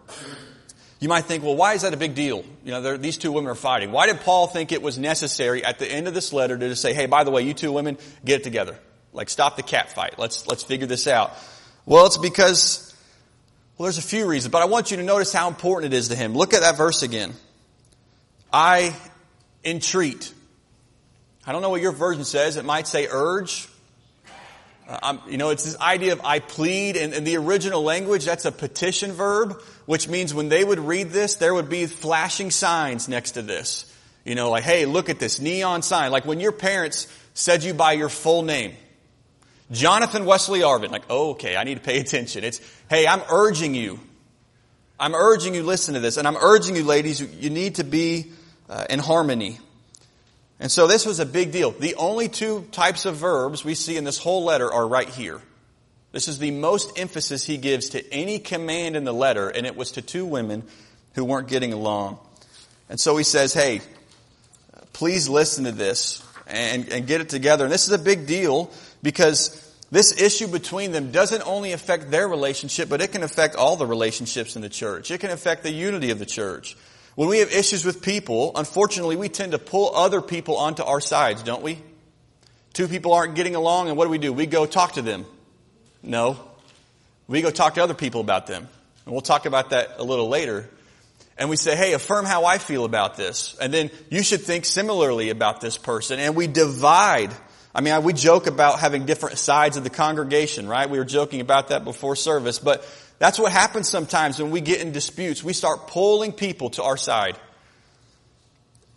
you 1.00 1.08
might 1.08 1.24
think, 1.24 1.46
well, 1.46 1.56
why 1.56 1.76
is 1.76 1.84
that 1.84 1.94
a 1.94 1.98
big 1.98 2.14
deal? 2.14 2.44
You 2.66 2.72
know, 2.72 2.98
these 2.98 3.18
two 3.18 3.32
women 3.32 3.50
are 3.50 3.56
fighting. 3.56 3.94
Why 3.94 4.08
did 4.08 4.20
Paul 4.20 4.48
think 4.48 4.74
it 4.74 4.82
was 4.82 4.98
necessary 4.98 5.64
at 5.64 5.80
the 5.80 5.90
end 5.90 6.10
of 6.10 6.14
this 6.14 6.34
letter 6.34 6.58
to 6.58 6.68
just 6.68 6.82
say, 6.82 6.94
hey, 6.94 7.06
by 7.06 7.24
the 7.24 7.32
way, 7.32 7.44
you 7.44 7.54
two 7.54 7.72
women, 7.72 7.98
get 8.26 8.42
it 8.42 8.44
together. 8.44 8.78
Like, 9.14 9.30
stop 9.30 9.56
the 9.56 9.64
cat 9.64 9.94
fight. 9.94 10.20
Let's, 10.20 10.46
let's 10.46 10.62
figure 10.62 10.88
this 10.88 11.08
out. 11.08 11.32
Well, 11.86 12.06
it's 12.06 12.18
because, 12.18 12.94
well, 13.78 13.86
there's 13.86 13.98
a 13.98 14.02
few 14.02 14.26
reasons, 14.28 14.52
but 14.52 14.62
I 14.62 14.66
want 14.66 14.92
you 14.92 14.98
to 14.98 15.04
notice 15.04 15.32
how 15.32 15.48
important 15.48 15.94
it 15.94 15.98
is 15.98 16.10
to 16.10 16.18
him. 16.18 16.34
Look 16.34 16.54
at 16.54 16.64
that 16.64 16.76
verse 16.76 17.02
again. 17.02 17.34
I 18.52 18.94
entreat. 19.64 20.34
I 21.46 21.54
don't 21.54 21.62
know 21.62 21.70
what 21.70 21.80
your 21.80 21.94
version 21.94 22.26
says. 22.26 22.58
It 22.58 22.66
might 22.66 22.88
say 22.88 23.08
urge. 23.10 23.70
You 25.28 25.38
know, 25.38 25.50
it's 25.50 25.66
this 25.66 25.80
idea 25.80 26.14
of 26.14 26.22
I 26.24 26.40
plead. 26.40 26.96
And 26.96 27.14
in 27.14 27.24
the 27.24 27.38
original 27.38 27.84
language, 27.84 28.26
that's 28.26 28.46
a 28.46 28.52
petition 28.52 29.12
verb, 29.12 29.62
which 29.86 30.08
means 30.08 30.34
when 30.34 30.50
they 30.50 30.64
would 30.64 30.80
read 30.80 31.10
this, 31.10 31.36
there 31.36 31.54
would 31.54 31.70
be 31.70 31.86
flashing 31.88 32.52
signs 32.52 33.10
next 33.10 33.32
to 33.32 33.42
this. 33.42 33.94
You 34.24 34.36
know, 34.36 34.50
like, 34.50 34.64
hey, 34.64 34.86
look 34.86 35.10
at 35.10 35.20
this 35.20 35.40
neon 35.40 35.82
sign. 35.82 36.12
Like 36.12 36.26
when 36.26 36.40
your 36.40 36.52
parents 36.52 37.08
said 37.34 37.64
you 37.64 37.74
by 37.74 37.94
your 37.94 38.10
full 38.10 38.44
name. 38.44 38.76
Jonathan 39.72 40.26
Wesley 40.26 40.62
Arvin. 40.62 40.92
Like, 40.92 41.04
oh, 41.10 41.32
okay, 41.32 41.56
I 41.56 41.64
need 41.64 41.76
to 41.76 41.82
pay 41.82 42.00
attention. 42.00 42.44
It's, 42.44 42.62
hey, 42.90 43.06
I'm 43.08 43.22
urging 43.30 43.76
you. 43.76 44.00
I'm 45.00 45.14
urging 45.14 45.54
you 45.54 45.64
listen 45.64 45.94
to 45.94 46.00
this. 46.00 46.18
And 46.18 46.28
I'm 46.28 46.38
urging 46.38 46.76
you, 46.76 46.84
ladies, 46.84 47.22
you 47.22 47.50
need 47.50 47.76
to 47.76 47.84
be 47.84 48.32
uh, 48.70 48.86
in 48.90 49.00
harmony. 49.00 49.60
And 50.60 50.72
so 50.72 50.88
this 50.88 51.06
was 51.06 51.20
a 51.20 51.26
big 51.26 51.52
deal. 51.52 51.72
The 51.72 51.96
only 51.96 52.30
two 52.30 52.68
types 52.72 53.06
of 53.06 53.18
verbs 53.18 53.64
we 53.64 53.76
see 53.76 53.96
in 53.96 54.04
this 54.04 54.18
whole 54.18 54.44
letter 54.44 54.72
are 54.72 54.88
right 54.88 55.10
here. 55.10 55.42
This 56.12 56.28
is 56.28 56.40
the 56.40 56.52
most 56.52 56.98
emphasis 56.98 57.44
he 57.44 57.58
gives 57.58 57.90
to 57.90 58.14
any 58.14 58.40
command 58.40 58.96
in 58.96 59.04
the 59.04 59.14
letter, 59.14 59.50
and 59.50 59.68
it 59.68 59.76
was 59.76 59.92
to 59.92 60.02
two 60.02 60.26
women 60.26 60.64
who 61.14 61.26
weren't 61.26 61.48
getting 61.48 61.74
along. 61.74 62.18
And 62.90 63.00
so 63.00 63.18
he 63.18 63.24
says, 63.24 63.54
hey, 63.54 63.82
please 64.94 65.30
listen 65.30 65.66
to 65.66 65.72
this 65.72 66.24
and, 66.48 66.90
and 66.90 67.06
get 67.06 67.22
it 67.22 67.30
together. 67.30 67.66
And 67.66 67.74
this 67.74 67.88
is 67.88 67.94
a 67.94 68.00
big 68.00 68.26
deal 68.26 68.72
because 69.04 69.64
this 69.92 70.20
issue 70.20 70.48
between 70.48 70.92
them 70.92 71.12
doesn't 71.12 71.44
only 71.46 71.72
affect 71.72 72.10
their 72.10 72.28
relationship, 72.28 72.90
but 72.90 73.02
it 73.02 73.12
can 73.12 73.24
affect 73.24 73.56
all 73.56 73.76
the 73.76 73.86
relationships 73.86 74.56
in 74.56 74.62
the 74.62 74.70
church. 74.70 75.12
It 75.12 75.20
can 75.20 75.30
affect 75.30 75.64
the 75.64 75.72
unity 75.72 76.10
of 76.10 76.20
the 76.20 76.26
church. 76.26 76.76
When 77.18 77.30
we 77.30 77.40
have 77.40 77.52
issues 77.52 77.84
with 77.84 78.04
people, 78.04 78.52
unfortunately, 78.54 79.16
we 79.16 79.28
tend 79.28 79.54
to 79.54 79.58
pull 79.58 79.96
other 79.96 80.22
people 80.22 80.56
onto 80.56 80.84
our 80.84 81.02
sides, 81.02 81.42
don't 81.42 81.64
we? 81.64 81.80
Two 82.74 82.88
people 82.88 83.12
aren't 83.12 83.34
getting 83.34 83.56
along, 83.56 83.88
and 83.88 83.98
what 83.98 84.06
do 84.06 84.12
we 84.12 84.20
do? 84.20 84.32
We 84.32 84.46
go 84.46 84.68
talk 84.68 84.94
to 84.94 85.02
them. 85.02 85.26
No. 86.04 86.40
We 87.28 87.42
go 87.42 87.50
talk 87.50 87.74
to 87.74 87.82
other 87.82 87.96
people 87.96 88.22
about 88.22 88.46
them. 88.46 88.68
And 89.04 89.12
we'll 89.12 89.22
talk 89.22 89.48
about 89.48 89.72
that 89.72 89.96
a 89.98 90.04
little 90.04 90.30
later. 90.30 90.70
And 91.40 91.50
we 91.50 91.56
say, 91.56 91.76
hey, 91.76 91.94
affirm 91.94 92.26
how 92.26 92.46
I 92.46 92.60
feel 92.60 92.86
about 92.86 93.18
this. 93.18 93.58
And 93.60 93.74
then 93.74 93.90
you 94.12 94.22
should 94.22 94.42
think 94.42 94.66
similarly 94.66 95.32
about 95.32 95.60
this 95.60 95.76
person. 95.76 96.20
And 96.20 96.36
we 96.36 96.46
divide. 96.46 97.32
I 97.74 97.82
mean, 97.82 98.04
we 98.04 98.14
joke 98.14 98.46
about 98.46 98.78
having 98.78 99.08
different 99.08 99.40
sides 99.40 99.76
of 99.76 99.84
the 99.84 99.90
congregation, 99.90 100.68
right? 100.68 100.88
We 100.88 101.00
were 101.00 101.04
joking 101.04 101.42
about 101.42 101.70
that 101.70 101.84
before 101.84 102.16
service. 102.16 102.60
But 102.60 102.88
that's 103.20 103.40
what 103.40 103.52
happens 103.52 103.90
sometimes 103.90 104.40
when 104.40 104.52
we 104.52 104.62
get 104.62 104.82
in 104.82 104.92
disputes. 104.92 105.44
We 105.44 105.54
start 105.54 105.88
pulling 105.88 106.32
people 106.32 106.70
to 106.72 106.84
our 106.84 106.98
side. 106.98 107.38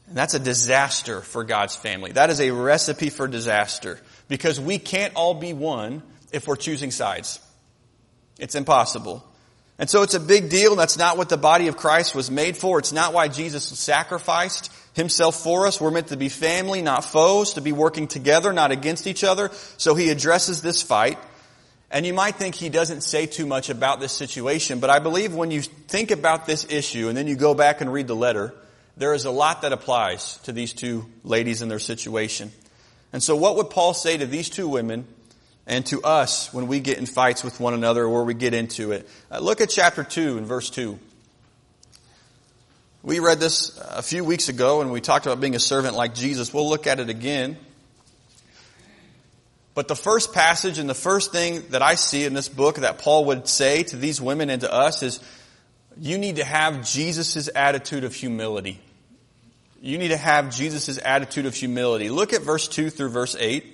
And 0.09 0.17
that's 0.17 0.35
a 0.35 0.39
disaster 0.39 1.21
for 1.21 1.45
God's 1.45 1.77
family. 1.77 2.13
That 2.13 2.31
is 2.31 2.41
a 2.41 2.51
recipe 2.51 3.11
for 3.11 3.29
disaster. 3.29 4.01
because 4.29 4.61
we 4.61 4.79
can't 4.79 5.15
all 5.17 5.35
be 5.35 5.53
one 5.53 6.03
if 6.33 6.47
we're 6.47 6.57
choosing 6.57 6.91
sides. 6.93 7.41
It's 8.39 8.55
impossible. 8.55 9.25
And 9.79 9.91
so 9.91 10.03
it's 10.03 10.15
a 10.15 10.21
big 10.21 10.51
deal. 10.51 10.77
That's 10.77 10.97
not 10.97 11.17
what 11.17 11.29
the 11.29 11.37
body 11.37 11.69
of 11.69 11.77
Christ 11.77 12.15
was 12.15 12.31
made 12.31 12.57
for. 12.57 12.79
It's 12.79 12.93
not 12.93 13.13
why 13.13 13.29
Jesus 13.29 13.65
sacrificed 13.65 14.71
himself 14.95 15.43
for 15.43 15.67
us. 15.67 15.81
We're 15.81 15.91
meant 15.91 16.09
to 16.09 16.17
be 16.17 16.29
family, 16.29 16.81
not 16.81 17.05
foes, 17.05 17.55
to 17.55 17.61
be 17.61 17.73
working 17.73 18.07
together, 18.07 18.53
not 18.53 18.71
against 18.71 19.07
each 19.07 19.25
other. 19.25 19.51
So 19.79 19.95
he 19.95 20.11
addresses 20.11 20.63
this 20.63 20.81
fight. 20.81 21.19
And 21.91 22.07
you 22.07 22.15
might 22.15 22.37
think 22.37 22.55
he 22.55 22.69
doesn't 22.69 23.01
say 23.01 23.27
too 23.27 23.47
much 23.47 23.69
about 23.69 23.99
this 23.99 24.13
situation, 24.13 24.79
but 24.79 24.91
I 24.91 25.01
believe 25.01 25.35
when 25.35 25.51
you 25.51 25.63
think 25.63 26.13
about 26.13 26.47
this 26.47 26.65
issue 26.71 27.09
and 27.09 27.17
then 27.17 27.27
you 27.27 27.35
go 27.35 27.53
back 27.53 27.81
and 27.81 27.93
read 27.93 28.07
the 28.07 28.15
letter, 28.15 28.55
there 28.97 29.13
is 29.13 29.25
a 29.25 29.31
lot 29.31 29.63
that 29.63 29.73
applies 29.73 30.39
to 30.39 30.53
these 30.53 30.73
two 30.73 31.07
ladies 31.25 31.63
and 31.63 31.71
their 31.71 31.81
situation. 31.81 32.53
And 33.13 33.21
so 33.23 33.35
what 33.35 33.57
would 33.57 33.71
Paul 33.71 33.93
say 33.93 34.17
to 34.17 34.27
these 34.27 34.49
two 34.49 34.69
women 34.69 35.05
and 35.67 35.85
to 35.87 36.01
us 36.03 36.53
when 36.55 36.69
we 36.69 36.79
get 36.79 36.99
in 36.99 37.07
fights 37.07 37.43
with 37.43 37.59
one 37.59 37.75
another 37.75 38.05
or 38.05 38.23
we 38.25 38.35
get 38.35 38.55
into 38.55 38.93
it? 38.93 39.09
Uh, 39.31 39.41
look 39.41 39.61
at 39.61 39.69
chapter 39.69 40.05
2 40.05 40.39
and 40.39 40.47
verse 40.47 40.71
2. 40.71 40.97
We 43.03 43.19
read 43.19 43.41
this 43.41 43.77
a 43.79 44.03
few 44.03 44.23
weeks 44.25 44.49
ago 44.49 44.81
and 44.81 44.93
we 44.93 45.01
talked 45.01 45.27
about 45.27 45.41
being 45.41 45.57
a 45.57 45.61
servant 45.61 45.97
like 45.97 46.15
Jesus. 46.15 46.55
We'll 46.55 46.69
look 46.69 46.87
at 46.87 47.01
it 47.01 47.09
again. 47.09 47.57
But 49.81 49.89
the 49.89 49.97
first 49.97 50.35
passage 50.35 50.77
and 50.77 50.91
the 50.91 50.95
first 50.95 51.33
thing 51.33 51.63
that 51.71 51.81
I 51.81 51.95
see 51.95 52.27
in 52.27 52.35
this 52.35 52.51
book 52.51 52.77
that 52.77 52.99
Paul 52.99 53.25
would 53.25 53.49
say 53.49 53.83
to 53.85 53.97
these 53.97 54.21
women 54.21 54.51
and 54.51 54.61
to 54.61 54.71
us 54.71 55.03
is, 55.03 55.21
you 55.99 56.19
need 56.19 56.37
to 56.37 56.45
have 56.45 56.87
Jesus' 56.87 57.49
attitude 57.55 58.05
of 58.05 58.15
humility. 58.15 58.79
You 59.81 59.97
need 59.97 60.09
to 60.09 60.19
have 60.19 60.55
Jesus' 60.55 60.99
attitude 61.03 61.47
of 61.47 61.55
humility. 61.55 62.11
Look 62.11 62.35
at 62.35 62.43
verse 62.43 62.69
2 62.69 62.91
through 62.91 63.09
verse 63.09 63.35
8. 63.41 63.65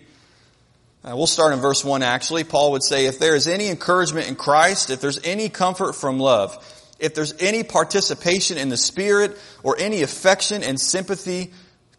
Uh, 1.03 1.17
we'll 1.17 1.27
start 1.27 1.53
in 1.53 1.59
verse 1.59 1.85
1 1.85 2.05
actually. 2.05 2.45
Paul 2.45 2.71
would 2.71 2.85
say, 2.85 3.07
if 3.07 3.19
there 3.19 3.35
is 3.35 3.49
any 3.49 3.67
encouragement 3.67 4.29
in 4.29 4.37
Christ, 4.37 4.91
if 4.91 5.01
there's 5.01 5.19
any 5.25 5.49
comfort 5.49 5.95
from 5.95 6.21
love, 6.21 6.57
if 7.01 7.17
there's 7.17 7.35
any 7.41 7.65
participation 7.65 8.59
in 8.59 8.69
the 8.69 8.77
Spirit 8.77 9.37
or 9.65 9.77
any 9.77 10.03
affection 10.03 10.63
and 10.63 10.81
sympathy, 10.81 11.53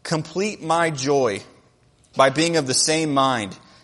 complete 0.04 0.64
my 0.64 0.92
joy 0.92 1.42
by 2.16 2.30
being 2.30 2.56
of 2.56 2.68
the 2.68 2.74
same 2.74 3.14
mind 3.14 3.54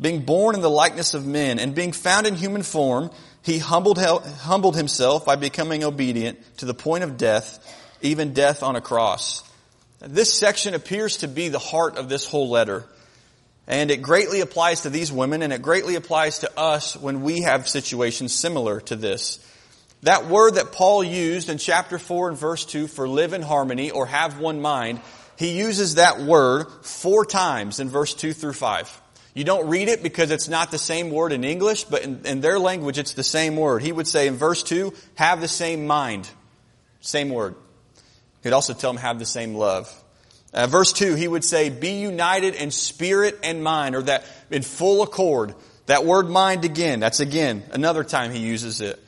being 0.00 0.22
born 0.22 0.54
in 0.54 0.60
the 0.60 0.70
likeness 0.70 1.14
of 1.14 1.26
men 1.26 1.58
and 1.58 1.74
being 1.74 1.92
found 1.92 2.26
in 2.26 2.34
human 2.34 2.62
form, 2.62 3.10
he 3.42 3.58
humbled, 3.58 3.98
humbled 3.98 4.76
himself 4.76 5.24
by 5.24 5.36
becoming 5.36 5.84
obedient 5.84 6.38
to 6.58 6.66
the 6.66 6.74
point 6.74 7.04
of 7.04 7.16
death, 7.16 7.58
even 8.00 8.32
death 8.32 8.62
on 8.62 8.76
a 8.76 8.80
cross. 8.80 9.42
This 10.00 10.32
section 10.32 10.74
appears 10.74 11.18
to 11.18 11.28
be 11.28 11.48
the 11.48 11.58
heart 11.58 11.96
of 11.96 12.08
this 12.08 12.26
whole 12.26 12.48
letter. 12.48 12.86
And 13.66 13.90
it 13.90 14.02
greatly 14.02 14.40
applies 14.40 14.82
to 14.82 14.90
these 14.90 15.12
women 15.12 15.42
and 15.42 15.52
it 15.52 15.62
greatly 15.62 15.94
applies 15.94 16.40
to 16.40 16.58
us 16.58 16.96
when 16.96 17.22
we 17.22 17.42
have 17.42 17.68
situations 17.68 18.32
similar 18.32 18.80
to 18.82 18.96
this. 18.96 19.38
That 20.02 20.26
word 20.26 20.54
that 20.54 20.72
Paul 20.72 21.04
used 21.04 21.50
in 21.50 21.58
chapter 21.58 21.98
4 21.98 22.30
and 22.30 22.38
verse 22.38 22.64
2 22.64 22.86
for 22.86 23.06
live 23.06 23.34
in 23.34 23.42
harmony 23.42 23.90
or 23.90 24.06
have 24.06 24.40
one 24.40 24.62
mind, 24.62 25.00
he 25.36 25.58
uses 25.58 25.96
that 25.96 26.20
word 26.20 26.66
four 26.82 27.26
times 27.26 27.80
in 27.80 27.90
verse 27.90 28.14
2 28.14 28.32
through 28.32 28.54
5. 28.54 29.00
You 29.34 29.44
don't 29.44 29.68
read 29.68 29.88
it 29.88 30.02
because 30.02 30.30
it's 30.30 30.48
not 30.48 30.70
the 30.70 30.78
same 30.78 31.10
word 31.10 31.32
in 31.32 31.44
English, 31.44 31.84
but 31.84 32.02
in, 32.02 32.24
in, 32.24 32.40
their 32.40 32.58
language 32.58 32.98
it's 32.98 33.14
the 33.14 33.22
same 33.22 33.56
word. 33.56 33.82
He 33.82 33.92
would 33.92 34.08
say 34.08 34.26
in 34.26 34.34
verse 34.34 34.62
2, 34.64 34.92
have 35.14 35.40
the 35.40 35.48
same 35.48 35.86
mind. 35.86 36.28
Same 37.00 37.30
word. 37.30 37.54
He'd 38.42 38.52
also 38.52 38.74
tell 38.74 38.92
them 38.92 39.00
have 39.00 39.18
the 39.18 39.26
same 39.26 39.54
love. 39.54 39.92
Uh, 40.52 40.66
verse 40.66 40.92
2, 40.92 41.14
he 41.14 41.28
would 41.28 41.44
say, 41.44 41.70
be 41.70 42.00
united 42.00 42.56
in 42.56 42.72
spirit 42.72 43.38
and 43.44 43.62
mind, 43.62 43.94
or 43.94 44.02
that 44.02 44.24
in 44.50 44.62
full 44.62 45.02
accord. 45.02 45.54
That 45.86 46.04
word 46.04 46.28
mind 46.28 46.64
again, 46.64 46.98
that's 47.00 47.20
again, 47.20 47.62
another 47.72 48.02
time 48.02 48.32
he 48.32 48.40
uses 48.40 48.80
it. 48.80 48.98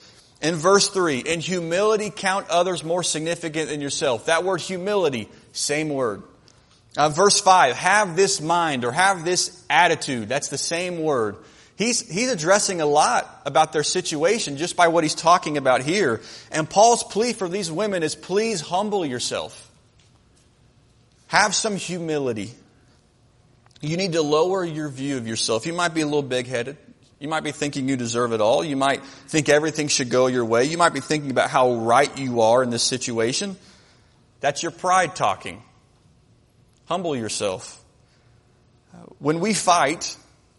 In 0.40 0.54
verse 0.56 0.88
3, 0.88 1.18
in 1.18 1.40
humility 1.40 2.10
count 2.14 2.48
others 2.48 2.84
more 2.84 3.02
significant 3.02 3.70
than 3.70 3.80
yourself. 3.80 4.26
That 4.26 4.44
word 4.44 4.60
humility, 4.60 5.28
same 5.52 5.88
word. 5.88 6.22
Uh, 6.96 7.08
verse 7.08 7.40
5, 7.40 7.74
have 7.74 8.16
this 8.16 8.40
mind 8.40 8.84
or 8.84 8.92
have 8.92 9.24
this 9.24 9.64
attitude. 9.70 10.28
That's 10.28 10.48
the 10.48 10.58
same 10.58 11.02
word. 11.02 11.36
He's, 11.76 12.00
he's 12.08 12.30
addressing 12.30 12.80
a 12.80 12.86
lot 12.86 13.42
about 13.46 13.72
their 13.72 13.82
situation 13.82 14.58
just 14.58 14.76
by 14.76 14.88
what 14.88 15.02
he's 15.02 15.14
talking 15.14 15.56
about 15.56 15.80
here. 15.80 16.20
And 16.50 16.68
Paul's 16.68 17.02
plea 17.02 17.32
for 17.32 17.48
these 17.48 17.72
women 17.72 18.02
is 18.02 18.14
please 18.14 18.60
humble 18.60 19.06
yourself. 19.06 19.70
Have 21.28 21.54
some 21.54 21.76
humility. 21.76 22.52
You 23.80 23.96
need 23.96 24.12
to 24.12 24.22
lower 24.22 24.62
your 24.64 24.90
view 24.90 25.16
of 25.16 25.26
yourself. 25.26 25.64
You 25.64 25.72
might 25.72 25.94
be 25.94 26.02
a 26.02 26.04
little 26.04 26.22
big 26.22 26.46
headed. 26.46 26.76
You 27.18 27.28
might 27.28 27.42
be 27.42 27.52
thinking 27.52 27.88
you 27.88 27.96
deserve 27.96 28.32
it 28.32 28.40
all. 28.40 28.62
You 28.62 28.76
might 28.76 29.02
think 29.04 29.48
everything 29.48 29.88
should 29.88 30.10
go 30.10 30.26
your 30.26 30.44
way. 30.44 30.64
You 30.64 30.76
might 30.76 30.92
be 30.92 31.00
thinking 31.00 31.30
about 31.30 31.48
how 31.48 31.74
right 31.74 32.16
you 32.18 32.42
are 32.42 32.62
in 32.62 32.70
this 32.70 32.82
situation. 32.82 33.56
That's 34.40 34.62
your 34.62 34.72
pride 34.72 35.16
talking. 35.16 35.62
Humble 36.92 37.16
yourself. 37.16 37.82
When 39.18 39.40
we 39.40 39.54
fight, 39.54 40.14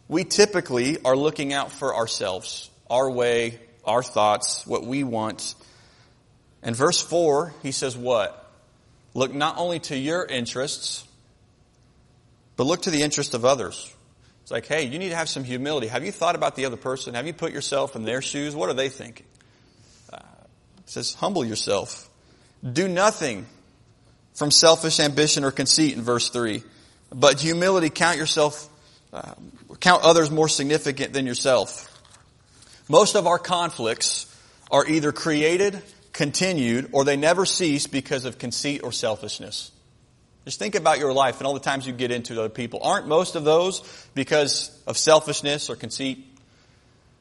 we 0.08 0.24
typically 0.24 0.98
are 1.06 1.16
looking 1.16 1.54
out 1.54 1.72
for 1.72 1.96
ourselves, 1.96 2.72
our 2.90 3.08
way, 3.12 3.60
our 3.86 4.02
thoughts, 4.02 4.66
what 4.66 4.84
we 4.84 5.04
want. 5.04 5.54
And 6.64 6.76
verse 6.76 7.00
4, 7.00 7.54
he 7.62 7.72
says 7.72 7.96
what? 7.96 8.52
Look 9.14 9.32
not 9.32 9.60
only 9.60 9.78
to 9.82 9.96
your 9.96 10.26
interests, 10.26 11.08
but 12.56 12.64
look 12.64 12.82
to 12.82 12.90
the 12.90 13.04
interest 13.04 13.36
of 13.36 13.46
others. 13.46 13.94
It's 14.42 14.50
like, 14.50 14.66
hey, 14.66 14.86
you 14.88 14.98
need 14.98 15.10
to 15.10 15.16
have 15.16 15.30
some 15.30 15.44
humility. 15.44 15.86
Have 15.86 16.04
you 16.04 16.12
thought 16.12 16.34
about 16.34 16.56
the 16.56 16.66
other 16.66 16.78
person? 16.78 17.14
Have 17.14 17.28
you 17.28 17.34
put 17.34 17.54
yourself 17.54 17.96
in 17.96 18.06
their 18.06 18.24
shoes? 18.24 18.56
What 18.56 18.70
are 18.70 18.74
they 18.74 18.90
thinking? 18.90 19.28
Uh, 20.12 20.18
it 20.80 20.90
says, 20.90 21.14
humble 21.14 21.46
yourself. 21.46 22.10
Do 22.64 22.88
nothing 22.88 23.46
from 24.34 24.52
selfish 24.52 25.00
ambition 25.00 25.44
or 25.44 25.52
conceit 25.52 25.96
in 25.96 26.02
verse 26.02 26.30
3. 26.30 26.64
But 27.12 27.40
humility, 27.40 27.90
count 27.90 28.18
yourself, 28.18 28.68
uh, 29.12 29.34
count 29.80 30.04
others 30.04 30.32
more 30.32 30.48
significant 30.48 31.14
than 31.14 31.26
yourself. 31.26 31.90
Most 32.90 33.16
of 33.16 33.28
our 33.28 33.40
conflicts 33.40 34.26
are 34.72 34.86
either 34.86 35.12
created, 35.12 35.82
continued, 36.12 36.90
or 36.92 37.04
they 37.04 37.16
never 37.16 37.46
cease 37.46 37.88
because 37.88 38.26
of 38.26 38.38
conceit 38.38 38.82
or 38.84 38.92
selfishness. 38.92 39.72
Just 40.46 40.60
think 40.60 40.76
about 40.76 41.00
your 41.00 41.14
life 41.14 41.38
and 41.40 41.48
all 41.48 41.54
the 41.54 41.60
times 41.60 41.88
you 41.88 41.94
get 41.94 42.12
into 42.12 42.38
other 42.40 42.50
people. 42.50 42.82
Aren't 42.84 43.08
most 43.08 43.36
of 43.36 43.46
those 43.46 43.82
because 44.14 44.78
of 44.86 44.98
selfishness 44.98 45.70
or 45.70 45.76
conceit? 45.76 46.26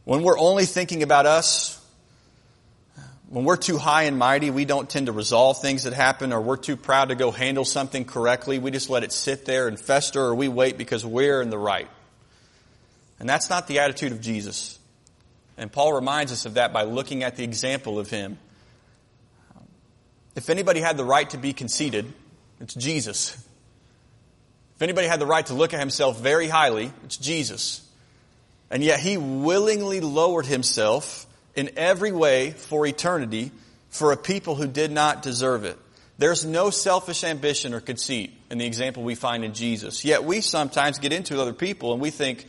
When 0.05 0.23
we're 0.23 0.39
only 0.39 0.65
thinking 0.65 1.05
about 1.05 1.27
us, 1.27 1.79
when 3.33 3.47
we're 3.47 3.57
too 3.57 3.79
high 3.79 4.03
and 4.03 4.19
mighty, 4.19 4.51
we 4.51 4.67
don't 4.67 4.91
tend 4.91 5.07
to 5.07 5.13
resolve 5.13 5.63
things 5.63 5.85
that 5.85 5.95
happen, 5.95 6.35
or 6.35 6.43
we're 6.43 6.59
too 6.59 6.77
proud 6.77 7.09
to 7.09 7.15
go 7.15 7.31
handle 7.31 7.65
something 7.65 8.05
correctly. 8.05 8.59
We 8.59 8.71
just 8.71 8.91
let 8.91 9.05
it 9.05 9.11
sit 9.11 9.47
there 9.47 9.69
and 9.69 9.81
fester, 9.81 10.21
or 10.21 10.35
we 10.35 10.49
wait 10.49 10.77
because 10.77 11.03
we're 11.03 11.41
in 11.41 11.49
the 11.49 11.57
right. 11.57 11.89
And 13.19 13.27
that's 13.27 13.49
not 13.49 13.69
the 13.69 13.79
attitude 13.79 14.13
of 14.13 14.21
Jesus. 14.21 14.79
And 15.57 15.73
Paul 15.73 15.95
reminds 15.95 16.31
us 16.31 16.45
of 16.45 16.55
that 16.55 16.75
by 16.75 16.83
looking 16.83 17.23
at 17.23 17.37
the 17.37 17.43
example 17.43 17.99
of 17.99 18.11
him. 18.11 18.37
If 20.37 20.51
anybody 20.51 20.81
had 20.81 20.99
the 20.99 21.05
right 21.05 21.31
to 21.31 21.39
be 21.39 21.55
conceited, 21.55 22.13
it's 22.61 22.75
Jesus. 22.75 23.33
If 24.77 24.83
anybody 24.83 25.07
had 25.07 25.21
the 25.21 25.27
right 25.27 25.47
to 25.47 25.55
look 25.55 25.73
at 25.73 25.81
himself 25.81 26.21
very 26.21 26.49
highly, 26.49 26.93
it's 27.05 27.17
Jesus. 27.17 27.81
And 28.71 28.85
yet 28.85 29.01
he 29.01 29.17
willingly 29.17 30.03
lowered 30.03 30.45
himself 30.45 31.27
in 31.55 31.71
every 31.77 32.13
way 32.13 32.51
for 32.51 32.87
eternity 32.87 33.51
for 33.91 34.13
a 34.13 34.17
people 34.17 34.55
who 34.55 34.67
did 34.67 34.91
not 34.91 35.23
deserve 35.23 35.65
it. 35.65 35.79
There's 36.19 36.45
no 36.45 36.71
selfish 36.71 37.25
ambition 37.25 37.75
or 37.75 37.81
conceit 37.81 38.33
in 38.51 38.59
the 38.59 38.67
example 38.67 39.03
we 39.03 39.15
find 39.15 39.45
in 39.45 39.55
Jesus. 39.55 40.05
Yet 40.05 40.25
we 40.25 40.41
sometimes 40.41 40.99
get 40.99 41.13
into 41.13 41.41
other 41.41 41.53
people 41.53 41.93
and 41.93 42.01
we 42.01 42.11
think 42.11 42.47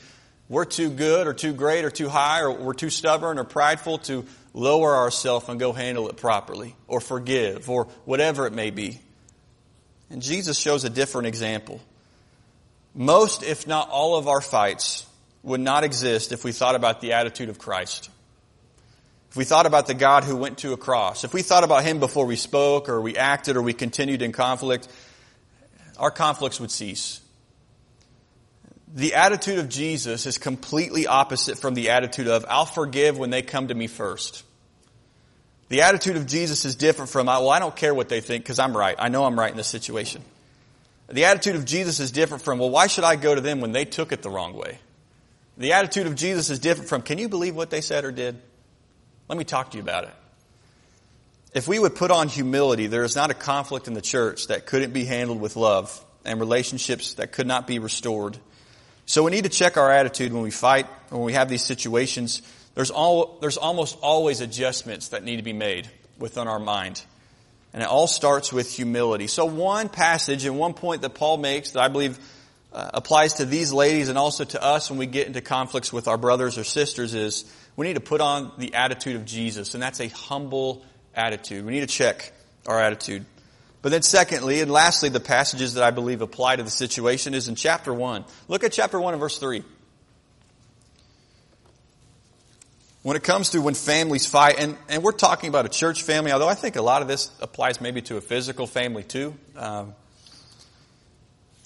we're 0.50 0.66
too 0.66 0.90
good 0.90 1.28
or 1.28 1.34
too 1.34 1.54
great 1.54 1.86
or 1.86 1.90
too 1.90 2.10
high 2.10 2.42
or 2.42 2.52
we're 2.52 2.74
too 2.74 2.90
stubborn 2.90 3.40
or 3.40 3.44
prideful 3.44 3.98
to 4.00 4.26
lower 4.54 4.96
ourselves 4.96 5.50
and 5.50 5.60
go 5.60 5.74
handle 5.74 6.10
it 6.10 6.18
properly 6.18 6.76
or 6.88 7.02
forgive 7.02 7.70
or 7.70 7.86
whatever 8.06 8.46
it 8.46 8.54
may 8.54 8.70
be. 8.70 9.00
And 10.10 10.22
Jesus 10.22 10.58
shows 10.58 10.84
a 10.84 10.90
different 10.90 11.28
example. 11.28 11.82
Most, 12.94 13.42
if 13.42 13.66
not 13.66 13.90
all 13.90 14.16
of 14.16 14.28
our 14.28 14.42
fights 14.42 15.08
would 15.42 15.60
not 15.60 15.84
exist 15.84 16.32
if 16.32 16.44
we 16.44 16.52
thought 16.52 16.76
about 16.76 17.02
the 17.02 17.14
attitude 17.14 17.50
of 17.50 17.58
Christ. 17.58 18.10
If 19.34 19.38
we 19.38 19.46
thought 19.46 19.66
about 19.66 19.88
the 19.88 19.96
God 19.96 20.24
who 20.26 20.36
went 20.36 20.60
to 20.60 20.74
a 20.74 20.78
cross, 20.78 21.24
if 21.24 21.34
we 21.34 21.42
thought 21.42 21.64
about 21.64 21.84
Him 21.84 22.00
before 22.00 22.28
we 22.28 22.36
spoke 22.36 22.88
or 22.88 23.02
we 23.02 23.18
acted 23.18 23.58
or 23.58 23.64
we 23.64 23.74
continued 23.74 24.22
in 24.22 24.32
conflict, 24.32 24.88
our 25.98 26.12
conflicts 26.12 26.60
would 26.60 26.70
cease. 26.70 27.20
The 28.94 29.16
attitude 29.16 29.58
of 29.58 29.70
Jesus 29.70 30.28
is 30.28 30.38
completely 30.38 31.08
opposite 31.08 31.58
from 31.58 31.74
the 31.74 31.90
attitude 31.90 32.28
of, 32.28 32.46
I'll 32.48 32.68
forgive 32.68 33.18
when 33.18 33.32
they 33.32 33.42
come 33.42 33.70
to 33.70 33.74
me 33.74 33.88
first. 33.88 34.44
The 35.70 35.82
attitude 35.82 36.16
of 36.16 36.28
Jesus 36.28 36.64
is 36.64 36.76
different 36.76 37.10
from, 37.10 37.26
well, 37.26 37.50
I 37.50 37.58
don't 37.58 37.76
care 37.76 37.96
what 37.96 38.10
they 38.10 38.22
think 38.22 38.44
because 38.44 38.60
I'm 38.60 38.78
right. 38.78 38.96
I 39.00 39.10
know 39.10 39.26
I'm 39.26 39.40
right 39.40 39.50
in 39.50 39.58
this 39.58 39.66
situation. 39.66 40.22
The 41.10 41.26
attitude 41.26 41.56
of 41.56 41.66
Jesus 41.66 42.00
is 42.00 42.12
different 42.12 42.44
from, 42.44 42.60
well, 42.60 42.70
why 42.70 42.86
should 42.86 43.04
I 43.04 43.16
go 43.16 43.34
to 43.34 43.42
them 43.42 43.62
when 43.62 43.72
they 43.72 43.86
took 43.86 44.12
it 44.12 44.22
the 44.22 44.30
wrong 44.30 44.54
way? 44.54 44.78
The 45.58 45.74
attitude 45.74 46.06
of 46.06 46.14
Jesus 46.14 46.52
is 46.52 46.60
different 46.60 46.88
from, 46.88 47.02
can 47.02 47.18
you 47.18 47.30
believe 47.30 47.56
what 47.56 47.72
they 47.72 47.82
said 47.82 48.06
or 48.06 48.12
did? 48.12 48.40
Let 49.34 49.40
me 49.40 49.46
talk 49.46 49.72
to 49.72 49.78
you 49.78 49.82
about 49.82 50.04
it. 50.04 50.14
If 51.56 51.68
we 51.68 51.80
would 51.80 51.96
put 51.96 52.12
on 52.12 52.28
humility, 52.28 52.86
there 52.86 53.04
is 53.04 53.16
not 53.16 53.32
a 53.32 53.34
conflict 53.34 53.88
in 53.88 53.96
the 53.96 54.02
church 54.02 54.46
that 54.50 54.68
couldn't 54.68 54.94
be 54.94 55.06
handled 55.06 55.42
with 55.42 55.56
love 55.56 56.06
and 56.24 56.40
relationships 56.40 57.16
that 57.16 57.32
could 57.32 57.48
not 57.48 57.66
be 57.66 57.80
restored. 57.80 58.38
So 59.08 59.24
we 59.24 59.32
need 59.32 59.46
to 59.46 59.50
check 59.50 59.76
our 59.76 59.90
attitude 59.90 60.34
when 60.34 60.44
we 60.44 60.52
fight, 60.52 60.86
when 61.10 61.24
we 61.24 61.34
have 61.34 61.50
these 61.50 61.64
situations. 61.64 62.44
There's, 62.76 62.92
all, 62.92 63.40
there's 63.42 63.58
almost 63.58 63.98
always 64.04 64.40
adjustments 64.40 65.08
that 65.08 65.24
need 65.24 65.38
to 65.38 65.42
be 65.42 65.52
made 65.52 65.90
within 66.20 66.48
our 66.48 66.60
mind. 66.60 67.02
And 67.74 67.82
it 67.82 67.90
all 67.90 68.06
starts 68.06 68.54
with 68.54 68.72
humility. 68.72 69.26
So 69.26 69.46
one 69.46 69.90
passage 69.90 70.46
and 70.46 70.60
one 70.60 70.76
point 70.76 71.02
that 71.02 71.16
Paul 71.16 71.38
makes 71.38 71.72
that 71.72 71.82
I 71.82 71.88
believe 71.88 72.20
uh, 72.72 72.92
applies 72.94 73.34
to 73.36 73.46
these 73.46 73.74
ladies 73.74 74.10
and 74.10 74.18
also 74.20 74.44
to 74.44 74.62
us 74.62 74.92
when 74.92 75.00
we 75.00 75.08
get 75.08 75.26
into 75.26 75.42
conflicts 75.42 75.92
with 75.92 76.08
our 76.08 76.20
brothers 76.20 76.60
or 76.60 76.64
sisters 76.64 77.16
is 77.16 77.46
we 77.76 77.88
need 77.88 77.96
to 77.96 78.02
put 78.02 78.22
on 78.22 78.52
the 78.58 78.76
attitude 78.76 79.16
of 79.16 79.26
Jesus, 79.26 79.74
and 79.74 79.82
that's 79.82 80.00
a 80.00 80.08
humble 80.08 80.86
attitude. 81.16 81.66
We 81.66 81.74
need 81.74 81.82
to 81.82 81.88
check 81.88 82.32
our 82.68 82.80
attitude. 82.80 83.26
But 83.82 83.92
then 83.92 84.02
secondly, 84.02 84.62
and 84.62 84.72
lastly, 84.72 85.10
the 85.10 85.20
passages 85.20 85.74
that 85.74 85.84
I 85.84 85.92
believe 85.92 86.22
apply 86.22 86.56
to 86.56 86.64
the 86.64 86.70
situation 86.70 87.34
is 87.34 87.50
in 87.50 87.56
chapter 87.56 87.94
1. 87.94 88.24
Look 88.48 88.64
at 88.64 88.72
chapter 88.72 89.00
1 89.00 89.14
and 89.14 89.20
verse 89.20 89.38
3. 89.38 89.64
When 93.02 93.18
it 93.18 93.24
comes 93.24 93.50
to 93.50 93.62
when 93.62 93.74
families 93.74 94.26
fight, 94.26 94.56
and, 94.58 94.78
and 94.88 95.04
we're 95.04 95.12
talking 95.12 95.50
about 95.50 95.66
a 95.66 95.70
church 95.70 96.04
family, 96.04 96.32
although 96.32 96.48
I 96.48 96.56
think 96.56 96.78
a 96.78 96.82
lot 96.82 97.02
of 97.02 97.10
this 97.10 97.30
applies 97.42 97.82
maybe 97.82 98.02
to 98.04 98.16
a 98.16 98.22
physical 98.22 98.66
family 98.66 99.04
too. 99.04 99.36
Um, 99.58 99.94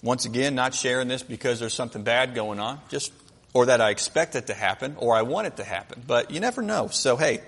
once 0.01 0.25
again, 0.25 0.55
not 0.55 0.73
sharing 0.73 1.07
this 1.07 1.21
because 1.21 1.59
there's 1.59 1.75
something 1.75 2.01
bad 2.01 2.33
going 2.33 2.59
on, 2.59 2.79
just 2.89 3.11
or 3.57 3.65
that 3.65 3.81
I 3.81 3.89
expect 3.89 4.35
it 4.35 4.47
to 4.47 4.53
happen, 4.53 4.97
or 4.99 5.15
I 5.15 5.23
want 5.23 5.47
it 5.47 5.57
to 5.57 5.63
happen. 5.63 6.03
But 6.05 6.29
you 6.29 6.39
never 6.39 6.61
know. 6.61 6.89
So 6.89 7.17
hey, 7.17 7.41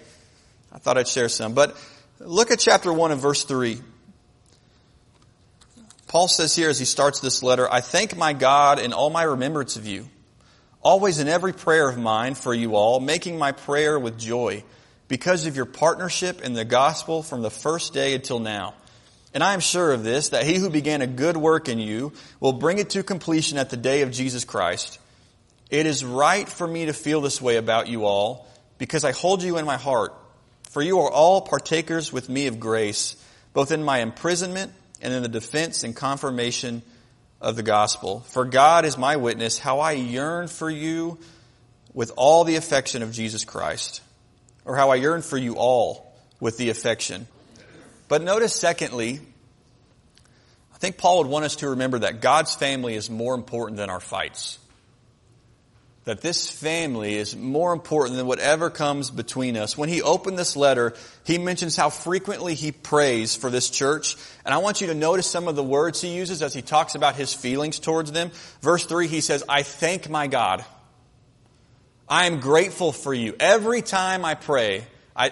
I 0.73 0.79
thought 0.79 0.97
I'd 0.97 1.07
share 1.07 1.29
some. 1.29 1.53
But 1.53 1.79
look 2.19 2.49
at 2.49 2.57
chapter 2.57 2.91
1 2.91 3.11
and 3.11 3.21
verse 3.21 3.43
3. 3.43 3.79
Paul 6.07 6.27
says 6.27 6.55
here 6.55 6.67
as 6.67 6.79
he 6.79 6.85
starts 6.85 7.19
this 7.19 7.43
letter, 7.43 7.71
I 7.71 7.81
thank 7.81 8.17
my 8.17 8.33
God 8.33 8.79
in 8.79 8.91
all 8.91 9.11
my 9.11 9.21
remembrance 9.21 9.75
of 9.75 9.85
you, 9.85 10.09
always 10.81 11.19
in 11.19 11.27
every 11.27 11.53
prayer 11.53 11.87
of 11.87 11.99
mine 11.99 12.33
for 12.33 12.55
you 12.55 12.75
all, 12.75 12.99
making 12.99 13.37
my 13.37 13.51
prayer 13.51 13.99
with 13.99 14.17
joy, 14.17 14.63
because 15.07 15.45
of 15.45 15.55
your 15.55 15.65
partnership 15.65 16.41
in 16.41 16.53
the 16.53 16.65
gospel 16.65 17.21
from 17.21 17.43
the 17.43 17.51
first 17.51 17.93
day 17.93 18.15
until 18.15 18.39
now. 18.39 18.73
And 19.31 19.43
I 19.43 19.53
am 19.53 19.59
sure 19.59 19.91
of 19.91 20.03
this, 20.03 20.29
that 20.29 20.43
he 20.43 20.55
who 20.55 20.71
began 20.71 21.03
a 21.03 21.07
good 21.07 21.37
work 21.37 21.69
in 21.69 21.77
you 21.77 22.13
will 22.39 22.53
bring 22.53 22.79
it 22.79 22.89
to 22.91 23.03
completion 23.03 23.59
at 23.59 23.69
the 23.69 23.77
day 23.77 24.01
of 24.01 24.09
Jesus 24.09 24.43
Christ. 24.43 24.98
It 25.69 25.85
is 25.85 26.03
right 26.03 26.49
for 26.49 26.67
me 26.67 26.87
to 26.87 26.93
feel 26.93 27.21
this 27.21 27.41
way 27.41 27.57
about 27.57 27.87
you 27.87 28.05
all, 28.05 28.47
because 28.77 29.03
I 29.03 29.11
hold 29.11 29.43
you 29.43 29.57
in 29.57 29.65
my 29.65 29.77
heart. 29.77 30.13
For 30.69 30.81
you 30.81 31.01
are 31.01 31.11
all 31.11 31.41
partakers 31.41 32.11
with 32.11 32.29
me 32.29 32.47
of 32.47 32.59
grace, 32.59 33.15
both 33.53 33.71
in 33.71 33.83
my 33.83 33.99
imprisonment 33.99 34.71
and 35.01 35.13
in 35.13 35.21
the 35.21 35.29
defense 35.29 35.83
and 35.83 35.95
confirmation 35.95 36.81
of 37.41 37.55
the 37.55 37.63
gospel. 37.63 38.21
For 38.21 38.45
God 38.45 38.85
is 38.85 38.97
my 38.97 39.17
witness 39.17 39.59
how 39.59 39.79
I 39.79 39.93
yearn 39.93 40.47
for 40.47 40.69
you 40.69 41.19
with 41.93 42.11
all 42.15 42.43
the 42.43 42.55
affection 42.55 43.01
of 43.01 43.11
Jesus 43.11 43.45
Christ, 43.45 44.01
or 44.65 44.75
how 44.75 44.89
I 44.89 44.95
yearn 44.95 45.21
for 45.21 45.37
you 45.37 45.55
all 45.55 46.13
with 46.39 46.57
the 46.57 46.69
affection. 46.69 47.27
But 48.07 48.23
notice 48.23 48.55
secondly, 48.55 49.19
I 50.73 50.77
think 50.77 50.97
Paul 50.97 51.19
would 51.19 51.27
want 51.27 51.45
us 51.45 51.57
to 51.57 51.69
remember 51.69 51.99
that 51.99 52.21
God's 52.21 52.55
family 52.55 52.95
is 52.95 53.09
more 53.09 53.35
important 53.35 53.77
than 53.77 53.89
our 53.89 53.99
fights 53.99 54.59
that 56.09 56.21
this 56.21 56.49
family 56.49 57.13
is 57.13 57.35
more 57.35 57.71
important 57.71 58.17
than 58.17 58.25
whatever 58.25 58.71
comes 58.71 59.11
between 59.11 59.55
us. 59.55 59.77
When 59.77 59.89
he 59.89 60.01
opened 60.01 60.39
this 60.39 60.55
letter, 60.55 60.95
he 61.23 61.37
mentions 61.37 61.75
how 61.75 61.91
frequently 61.91 62.55
he 62.55 62.71
prays 62.71 63.35
for 63.35 63.51
this 63.51 63.69
church. 63.69 64.15
And 64.43 64.51
I 64.51 64.57
want 64.57 64.81
you 64.81 64.87
to 64.87 64.95
notice 64.95 65.27
some 65.27 65.47
of 65.47 65.55
the 65.55 65.61
words 65.61 66.01
he 66.01 66.15
uses 66.15 66.41
as 66.41 66.51
he 66.51 66.63
talks 66.63 66.95
about 66.95 67.15
his 67.15 67.31
feelings 67.31 67.77
towards 67.77 68.11
them. 68.11 68.31
Verse 68.59 68.87
3, 68.87 69.07
he 69.07 69.21
says, 69.21 69.43
I 69.47 69.61
thank 69.61 70.09
my 70.09 70.25
God. 70.25 70.65
I 72.07 72.25
am 72.25 72.39
grateful 72.39 72.91
for 72.91 73.13
you. 73.13 73.35
Every 73.39 73.83
time 73.83 74.25
I 74.25 74.33
pray, 74.33 74.87
I, 75.15 75.31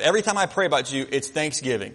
every 0.00 0.22
time 0.22 0.38
I 0.38 0.46
pray 0.46 0.66
about 0.66 0.92
you, 0.92 1.06
it's 1.08 1.28
thanksgiving. 1.28 1.94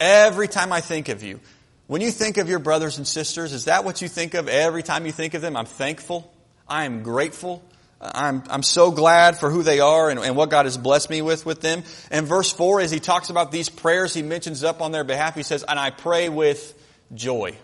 Every 0.00 0.48
time 0.48 0.72
I 0.72 0.80
think 0.80 1.10
of 1.10 1.22
you. 1.22 1.40
When 1.88 2.00
you 2.00 2.10
think 2.10 2.38
of 2.38 2.48
your 2.48 2.58
brothers 2.58 2.96
and 2.96 3.06
sisters, 3.06 3.52
is 3.52 3.66
that 3.66 3.84
what 3.84 4.00
you 4.00 4.08
think 4.08 4.32
of 4.32 4.48
every 4.48 4.82
time 4.82 5.04
you 5.04 5.12
think 5.12 5.34
of 5.34 5.42
them? 5.42 5.58
I'm 5.58 5.66
thankful. 5.66 6.31
I 6.72 6.84
am 6.86 7.02
grateful. 7.02 7.62
I'm, 8.00 8.42
I'm 8.48 8.62
so 8.62 8.92
glad 8.92 9.36
for 9.36 9.50
who 9.50 9.62
they 9.62 9.80
are 9.80 10.08
and, 10.08 10.18
and, 10.18 10.34
what 10.34 10.48
God 10.48 10.64
has 10.64 10.78
blessed 10.78 11.10
me 11.10 11.20
with 11.20 11.44
with 11.44 11.60
them. 11.60 11.82
And 12.10 12.26
verse 12.26 12.50
4, 12.50 12.80
as 12.80 12.90
he 12.90 12.98
talks 12.98 13.28
about 13.28 13.52
these 13.52 13.68
prayers, 13.68 14.14
he 14.14 14.22
mentions 14.22 14.64
up 14.64 14.80
on 14.80 14.90
their 14.90 15.04
behalf, 15.04 15.34
he 15.34 15.42
says, 15.42 15.62
and 15.68 15.78
I 15.78 15.90
pray 15.90 16.30
with 16.30 16.74
joy. 17.12 17.58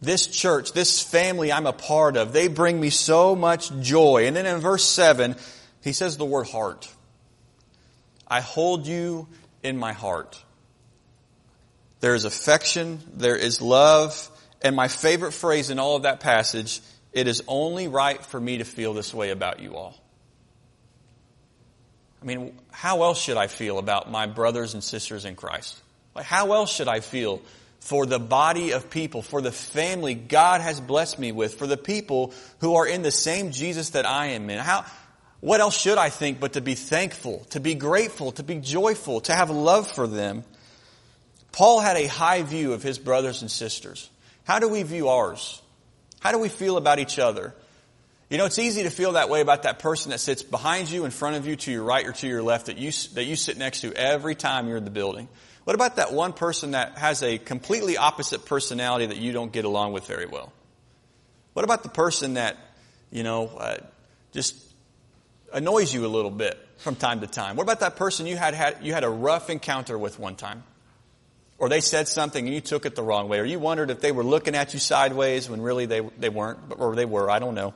This 0.00 0.26
church, 0.26 0.72
this 0.72 1.00
family 1.00 1.52
I'm 1.52 1.66
a 1.66 1.72
part 1.72 2.16
of, 2.16 2.32
they 2.32 2.48
bring 2.48 2.80
me 2.80 2.90
so 2.90 3.36
much 3.36 3.70
joy. 3.80 4.26
And 4.26 4.34
then 4.34 4.44
in 4.44 4.58
verse 4.58 4.84
7, 4.84 5.36
he 5.84 5.92
says 5.92 6.16
the 6.16 6.26
word 6.26 6.48
heart. 6.48 6.92
I 8.26 8.40
hold 8.40 8.84
you 8.84 9.28
in 9.62 9.78
my 9.78 9.92
heart. 9.92 10.42
There 12.00 12.16
is 12.16 12.24
affection, 12.24 12.98
there 13.14 13.36
is 13.36 13.62
love, 13.62 14.28
and 14.60 14.74
my 14.74 14.88
favorite 14.88 15.32
phrase 15.32 15.70
in 15.70 15.78
all 15.78 15.94
of 15.96 16.02
that 16.02 16.20
passage, 16.20 16.80
it 17.16 17.26
is 17.26 17.42
only 17.48 17.88
right 17.88 18.22
for 18.22 18.38
me 18.38 18.58
to 18.58 18.64
feel 18.64 18.92
this 18.92 19.14
way 19.14 19.30
about 19.30 19.60
you 19.60 19.74
all. 19.74 19.96
I 22.20 22.26
mean, 22.26 22.58
how 22.70 23.04
else 23.04 23.18
should 23.18 23.38
I 23.38 23.46
feel 23.46 23.78
about 23.78 24.10
my 24.10 24.26
brothers 24.26 24.74
and 24.74 24.84
sisters 24.84 25.24
in 25.24 25.34
Christ? 25.34 25.80
Like, 26.14 26.26
how 26.26 26.52
else 26.52 26.70
should 26.70 26.88
I 26.88 27.00
feel 27.00 27.40
for 27.80 28.04
the 28.04 28.18
body 28.18 28.72
of 28.72 28.90
people, 28.90 29.22
for 29.22 29.40
the 29.40 29.50
family 29.50 30.14
God 30.14 30.60
has 30.60 30.78
blessed 30.78 31.18
me 31.18 31.32
with, 31.32 31.54
for 31.54 31.66
the 31.66 31.78
people 31.78 32.34
who 32.60 32.74
are 32.74 32.86
in 32.86 33.00
the 33.00 33.10
same 33.10 33.50
Jesus 33.50 33.90
that 33.90 34.04
I 34.04 34.28
am 34.28 34.50
in? 34.50 34.58
How, 34.58 34.84
what 35.40 35.60
else 35.60 35.80
should 35.80 35.96
I 35.96 36.10
think 36.10 36.38
but 36.38 36.52
to 36.52 36.60
be 36.60 36.74
thankful, 36.74 37.46
to 37.50 37.60
be 37.60 37.74
grateful, 37.74 38.32
to 38.32 38.42
be 38.42 38.56
joyful, 38.56 39.22
to 39.22 39.34
have 39.34 39.48
love 39.48 39.90
for 39.90 40.06
them? 40.06 40.44
Paul 41.50 41.80
had 41.80 41.96
a 41.96 42.08
high 42.08 42.42
view 42.42 42.74
of 42.74 42.82
his 42.82 42.98
brothers 42.98 43.40
and 43.40 43.50
sisters. 43.50 44.10
How 44.44 44.58
do 44.58 44.68
we 44.68 44.82
view 44.82 45.08
ours? 45.08 45.62
How 46.26 46.32
do 46.32 46.38
we 46.38 46.48
feel 46.48 46.76
about 46.76 46.98
each 46.98 47.20
other? 47.20 47.54
You 48.30 48.36
know, 48.36 48.46
it's 48.46 48.58
easy 48.58 48.82
to 48.82 48.90
feel 48.90 49.12
that 49.12 49.30
way 49.30 49.40
about 49.42 49.62
that 49.62 49.78
person 49.78 50.10
that 50.10 50.18
sits 50.18 50.42
behind 50.42 50.90
you, 50.90 51.04
in 51.04 51.12
front 51.12 51.36
of 51.36 51.46
you, 51.46 51.54
to 51.54 51.70
your 51.70 51.84
right 51.84 52.04
or 52.04 52.10
to 52.10 52.26
your 52.26 52.42
left, 52.42 52.66
that 52.66 52.78
you, 52.78 52.90
that 53.14 53.26
you 53.26 53.36
sit 53.36 53.56
next 53.58 53.82
to 53.82 53.92
every 53.94 54.34
time 54.34 54.66
you're 54.66 54.78
in 54.78 54.84
the 54.84 54.90
building. 54.90 55.28
What 55.62 55.74
about 55.74 55.94
that 55.94 56.12
one 56.12 56.32
person 56.32 56.72
that 56.72 56.98
has 56.98 57.22
a 57.22 57.38
completely 57.38 57.96
opposite 57.96 58.44
personality 58.44 59.06
that 59.06 59.18
you 59.18 59.30
don't 59.30 59.52
get 59.52 59.64
along 59.64 59.92
with 59.92 60.08
very 60.08 60.26
well? 60.26 60.52
What 61.52 61.64
about 61.64 61.84
the 61.84 61.90
person 61.90 62.34
that, 62.34 62.56
you 63.12 63.22
know, 63.22 63.46
uh, 63.46 63.76
just 64.32 64.56
annoys 65.52 65.94
you 65.94 66.04
a 66.06 66.08
little 66.08 66.32
bit 66.32 66.58
from 66.78 66.96
time 66.96 67.20
to 67.20 67.28
time? 67.28 67.54
What 67.54 67.62
about 67.62 67.78
that 67.78 67.94
person 67.94 68.26
you 68.26 68.36
had, 68.36 68.52
had, 68.52 68.78
you 68.82 68.92
had 68.92 69.04
a 69.04 69.08
rough 69.08 69.48
encounter 69.48 69.96
with 69.96 70.18
one 70.18 70.34
time? 70.34 70.64
Or 71.58 71.68
they 71.68 71.80
said 71.80 72.06
something 72.06 72.44
and 72.44 72.54
you 72.54 72.60
took 72.60 72.84
it 72.84 72.94
the 72.94 73.02
wrong 73.02 73.28
way. 73.28 73.38
Or 73.38 73.44
you 73.44 73.58
wondered 73.58 73.90
if 73.90 74.00
they 74.00 74.12
were 74.12 74.24
looking 74.24 74.54
at 74.54 74.74
you 74.74 74.80
sideways 74.80 75.48
when 75.48 75.62
really 75.62 75.86
they, 75.86 76.00
they 76.18 76.28
weren't, 76.28 76.58
or 76.76 76.94
they 76.94 77.06
were, 77.06 77.30
I 77.30 77.38
don't 77.38 77.54
know. 77.54 77.74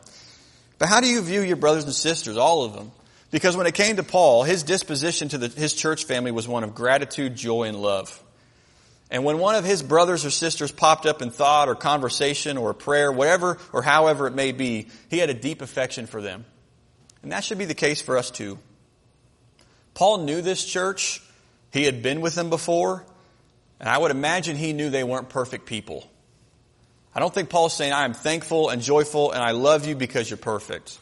But 0.79 0.88
how 0.88 1.01
do 1.01 1.09
you 1.09 1.23
view 1.23 1.43
your 1.43 1.57
brothers 1.57 1.85
and 1.85 1.95
sisters, 1.95 2.37
all 2.37 2.64
of 2.64 2.75
them? 2.75 2.93
Because 3.31 3.57
when 3.57 3.66
it 3.66 3.75
came 3.75 3.97
to 3.97 4.03
Paul, 4.03 4.43
his 4.43 4.62
disposition 4.64 5.29
to 5.29 5.38
the, 5.38 5.49
his 5.49 5.75
church 5.75 6.05
family 6.05 6.33
was 6.33 6.49
one 6.49 6.64
of 6.64 6.75
gratitude, 6.75 7.37
joy, 7.37 7.64
and 7.64 7.81
love. 7.81 8.23
And 9.11 9.25
when 9.25 9.38
one 9.38 9.57
of 9.57 9.64
his 9.64 9.83
brothers 9.83 10.25
or 10.25 10.31
sisters 10.31 10.71
popped 10.71 11.07
up 11.07 11.21
in 11.21 11.31
thought 11.31 11.69
or 11.69 11.75
conversation 11.75 12.57
or 12.57 12.75
prayer, 12.75 13.11
whatever 13.11 13.59
or 13.73 13.83
however 13.83 14.27
it 14.27 14.35
may 14.35 14.53
be, 14.53 14.88
he 15.09 15.19
had 15.19 15.31
a 15.31 15.35
deep 15.35 15.62
affection 15.62 16.07
for 16.07 16.23
them. 16.23 16.45
And 17.23 17.33
that 17.33 17.45
should 17.45 17.59
be 17.59 17.64
the 17.64 17.75
case 17.75 18.01
for 18.01 18.16
us 18.16 18.31
too. 18.31 18.59
Paul 19.95 20.19
knew 20.19 20.43
this 20.43 20.64
church. 20.64 21.23
He 21.73 21.85
had 21.85 22.03
been 22.03 22.21
with 22.21 22.35
them 22.35 22.51
before. 22.51 23.05
And 23.81 23.88
I 23.88 23.97
would 23.97 24.11
imagine 24.11 24.57
he 24.57 24.75
knew 24.75 24.90
they 24.90 25.05
weren't 25.05 25.31
perfect 25.31 25.66
people. 25.66 26.09
I 27.14 27.19
don't 27.19 27.35
think 27.35 27.49
Paul's 27.49 27.75
saying, 27.75 27.93
I 27.93 28.05
am 28.05 28.14
thankful 28.14 28.69
and 28.69 28.83
joyful 28.83 29.33
and 29.33 29.43
I 29.43 29.51
love 29.51 29.87
you 29.87 29.97
because 29.97 30.31
you're 30.31 30.37
perfect. 30.37 30.99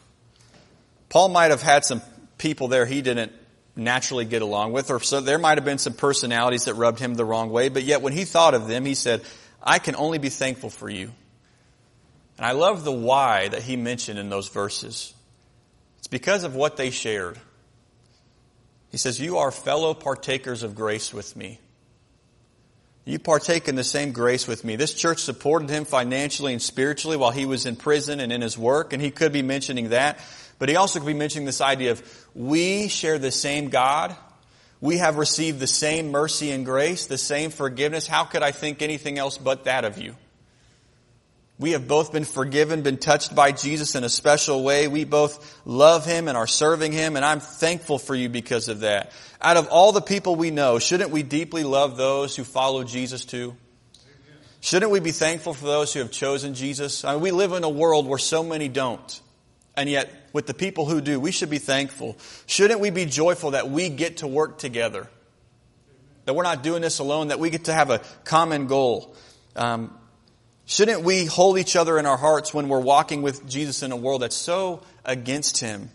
Paul 1.09 1.29
might 1.29 1.51
have 1.51 1.61
had 1.61 1.85
some 1.85 2.01
people 2.37 2.69
there 2.69 2.85
he 2.85 3.01
didn't 3.01 3.33
naturally 3.75 4.25
get 4.25 4.41
along 4.41 4.71
with, 4.71 4.89
or 4.89 4.99
so 4.99 5.21
there 5.21 5.37
might 5.37 5.57
have 5.57 5.65
been 5.65 5.77
some 5.77 5.93
personalities 5.93 6.65
that 6.65 6.73
rubbed 6.75 6.99
him 6.99 7.15
the 7.15 7.25
wrong 7.25 7.49
way, 7.49 7.69
but 7.69 7.83
yet 7.83 8.01
when 8.01 8.13
he 8.13 8.25
thought 8.25 8.53
of 8.53 8.67
them, 8.67 8.85
he 8.85 8.95
said, 8.95 9.21
I 9.61 9.79
can 9.79 9.95
only 9.95 10.17
be 10.17 10.29
thankful 10.29 10.69
for 10.69 10.89
you. 10.89 11.11
And 12.37 12.45
I 12.45 12.53
love 12.53 12.83
the 12.83 12.91
why 12.91 13.49
that 13.49 13.61
he 13.61 13.75
mentioned 13.75 14.17
in 14.17 14.29
those 14.29 14.47
verses. 14.47 15.13
It's 15.97 16.07
because 16.07 16.43
of 16.43 16.55
what 16.55 16.77
they 16.77 16.89
shared. 16.89 17.37
He 18.91 18.97
says, 18.97 19.19
You 19.19 19.39
are 19.39 19.51
fellow 19.51 19.93
partakers 19.93 20.63
of 20.63 20.75
grace 20.75 21.13
with 21.13 21.35
me. 21.35 21.59
You 23.09 23.17
partake 23.17 23.67
in 23.67 23.73
the 23.73 23.83
same 23.83 24.11
grace 24.11 24.47
with 24.47 24.63
me. 24.63 24.75
This 24.75 24.93
church 24.93 25.17
supported 25.17 25.71
him 25.71 25.83
financially 25.83 26.53
and 26.53 26.61
spiritually 26.61 27.17
while 27.17 27.31
he 27.31 27.47
was 27.47 27.65
in 27.65 27.75
prison 27.75 28.19
and 28.19 28.31
in 28.31 28.41
his 28.41 28.55
work, 28.55 28.93
and 28.93 29.01
he 29.01 29.09
could 29.09 29.33
be 29.33 29.41
mentioning 29.41 29.89
that. 29.89 30.19
But 30.59 30.69
he 30.69 30.75
also 30.75 30.99
could 30.99 31.07
be 31.07 31.15
mentioning 31.15 31.47
this 31.47 31.59
idea 31.59 31.93
of 31.93 32.27
we 32.35 32.87
share 32.87 33.17
the 33.17 33.31
same 33.31 33.69
God. 33.69 34.15
We 34.79 34.97
have 34.97 35.17
received 35.17 35.59
the 35.59 35.65
same 35.65 36.11
mercy 36.11 36.51
and 36.51 36.63
grace, 36.63 37.07
the 37.07 37.17
same 37.17 37.49
forgiveness. 37.49 38.05
How 38.05 38.25
could 38.25 38.43
I 38.43 38.51
think 38.51 38.83
anything 38.83 39.17
else 39.17 39.39
but 39.39 39.63
that 39.63 39.85
of 39.85 39.97
you? 39.97 40.15
We 41.59 41.71
have 41.71 41.89
both 41.89 42.13
been 42.13 42.23
forgiven, 42.23 42.83
been 42.83 42.97
touched 42.97 43.35
by 43.35 43.51
Jesus 43.51 43.93
in 43.95 44.05
a 44.05 44.09
special 44.09 44.63
way. 44.63 44.87
We 44.87 45.03
both 45.03 45.61
love 45.65 46.05
Him 46.05 46.29
and 46.29 46.37
are 46.37 46.47
serving 46.47 46.93
Him, 46.93 47.17
and 47.17 47.25
I'm 47.25 47.41
thankful 47.41 47.99
for 47.99 48.15
you 48.15 48.29
because 48.29 48.69
of 48.69 48.79
that. 48.79 49.11
Out 49.41 49.57
of 49.57 49.67
all 49.67 49.91
the 49.91 50.01
people 50.01 50.37
we 50.37 50.51
know, 50.51 50.79
shouldn't 50.79 51.09
we 51.09 51.21
deeply 51.21 51.65
love 51.65 51.97
those 51.97 52.33
who 52.33 52.45
follow 52.45 52.85
Jesus 52.85 53.25
too? 53.25 53.57
Shouldn't 54.61 54.91
we 54.91 55.01
be 55.01 55.11
thankful 55.11 55.53
for 55.53 55.65
those 55.65 55.93
who 55.93 55.99
have 55.99 56.11
chosen 56.11 56.53
Jesus? 56.53 57.03
I 57.03 57.13
mean, 57.13 57.21
we 57.21 57.31
live 57.31 57.51
in 57.51 57.65
a 57.65 57.69
world 57.69 58.07
where 58.07 58.17
so 58.17 58.41
many 58.41 58.69
don't. 58.69 59.21
And 59.75 59.89
yet, 59.89 60.09
with 60.31 60.47
the 60.47 60.53
people 60.53 60.85
who 60.85 61.01
do, 61.01 61.19
we 61.19 61.31
should 61.31 61.49
be 61.49 61.57
thankful. 61.57 62.17
Shouldn't 62.45 62.79
we 62.79 62.89
be 62.89 63.05
joyful 63.05 63.51
that 63.51 63.69
we 63.69 63.89
get 63.89 64.17
to 64.17 64.27
work 64.27 64.59
together? 64.59 65.09
That 66.23 66.35
we're 66.35 66.43
not 66.43 66.63
doing 66.63 66.81
this 66.81 66.99
alone, 66.99 67.29
that 67.29 67.39
we 67.39 67.49
get 67.49 67.65
to 67.65 67.73
have 67.73 67.89
a 67.89 67.99
common 68.23 68.67
goal. 68.67 69.13
Um, 69.55 69.98
Shouldn't 70.69 71.01
we 71.01 71.25
hold 71.25 71.57
each 71.57 71.75
other 71.75 71.97
in 71.97 72.05
our 72.05 72.15
hearts 72.15 72.53
when 72.53 72.69
we're 72.69 72.79
walking 72.79 73.23
with 73.23 73.49
Jesus 73.49 73.81
in 73.81 73.91
a 73.91 73.95
world 73.95 74.21
that's 74.21 74.35
so 74.35 74.83
against 75.03 75.57
Him? 75.57 75.89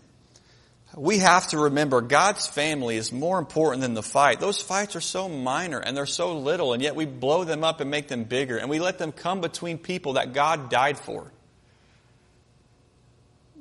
We 0.97 1.19
have 1.19 1.47
to 1.47 1.57
remember 1.57 2.01
God's 2.01 2.45
family 2.45 2.97
is 2.97 3.09
more 3.13 3.39
important 3.39 3.83
than 3.83 3.93
the 3.93 4.03
fight. 4.03 4.41
Those 4.41 4.61
fights 4.61 4.97
are 4.97 5.01
so 5.01 5.29
minor 5.29 5.79
and 5.79 5.95
they're 5.95 6.05
so 6.05 6.37
little, 6.37 6.73
and 6.73 6.83
yet 6.83 6.93
we 6.93 7.05
blow 7.05 7.45
them 7.45 7.63
up 7.63 7.79
and 7.79 7.89
make 7.89 8.09
them 8.09 8.25
bigger, 8.25 8.57
and 8.57 8.69
we 8.69 8.79
let 8.79 8.97
them 8.97 9.13
come 9.13 9.39
between 9.39 9.77
people 9.77 10.13
that 10.13 10.33
God 10.33 10.69
died 10.69 10.97
for. 10.97 11.31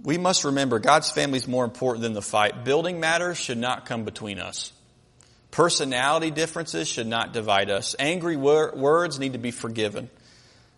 We 0.03 0.19
must 0.19 0.43
remember 0.43 0.81
God's 0.81 1.13
family 1.13 1.37
is 1.37 1.47
more 1.47 1.65
important 1.65 2.03
than 2.03 2.15
the 2.15 2.23
fight. 2.23 2.65
Building 2.65 2.99
matters 2.99 3.39
should 3.39 3.59
not 3.59 3.87
come 3.87 4.05
between 4.05 4.41
us. 4.41 4.73
Personality 5.53 6.33
differences 6.33 6.89
should 6.89 7.07
not 7.07 7.33
divide 7.33 7.71
us. 7.71 7.95
Angry 8.01 8.37
wor- 8.37 8.75
words 8.75 9.21
need 9.21 9.35
to 9.35 9.39
be 9.39 9.53
forgiven. 9.53 10.11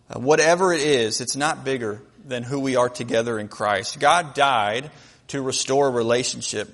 Uh, 0.09 0.19
whatever 0.19 0.73
it 0.73 0.81
is, 0.81 1.21
it's 1.21 1.35
not 1.35 1.63
bigger 1.63 2.01
than 2.25 2.43
who 2.43 2.59
we 2.59 2.75
are 2.75 2.89
together 2.89 3.39
in 3.39 3.47
Christ. 3.47 3.99
God 3.99 4.33
died 4.33 4.91
to 5.27 5.41
restore 5.41 5.87
a 5.87 5.91
relationship 5.91 6.73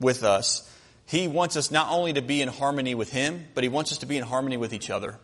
with 0.00 0.22
us. 0.22 0.70
He 1.06 1.28
wants 1.28 1.56
us 1.56 1.70
not 1.70 1.90
only 1.90 2.14
to 2.14 2.22
be 2.22 2.42
in 2.42 2.48
harmony 2.48 2.94
with 2.94 3.10
Him, 3.10 3.46
but 3.54 3.64
He 3.64 3.68
wants 3.68 3.92
us 3.92 3.98
to 3.98 4.06
be 4.06 4.16
in 4.16 4.24
harmony 4.24 4.56
with 4.56 4.72
each 4.72 4.90
other. 4.90 5.18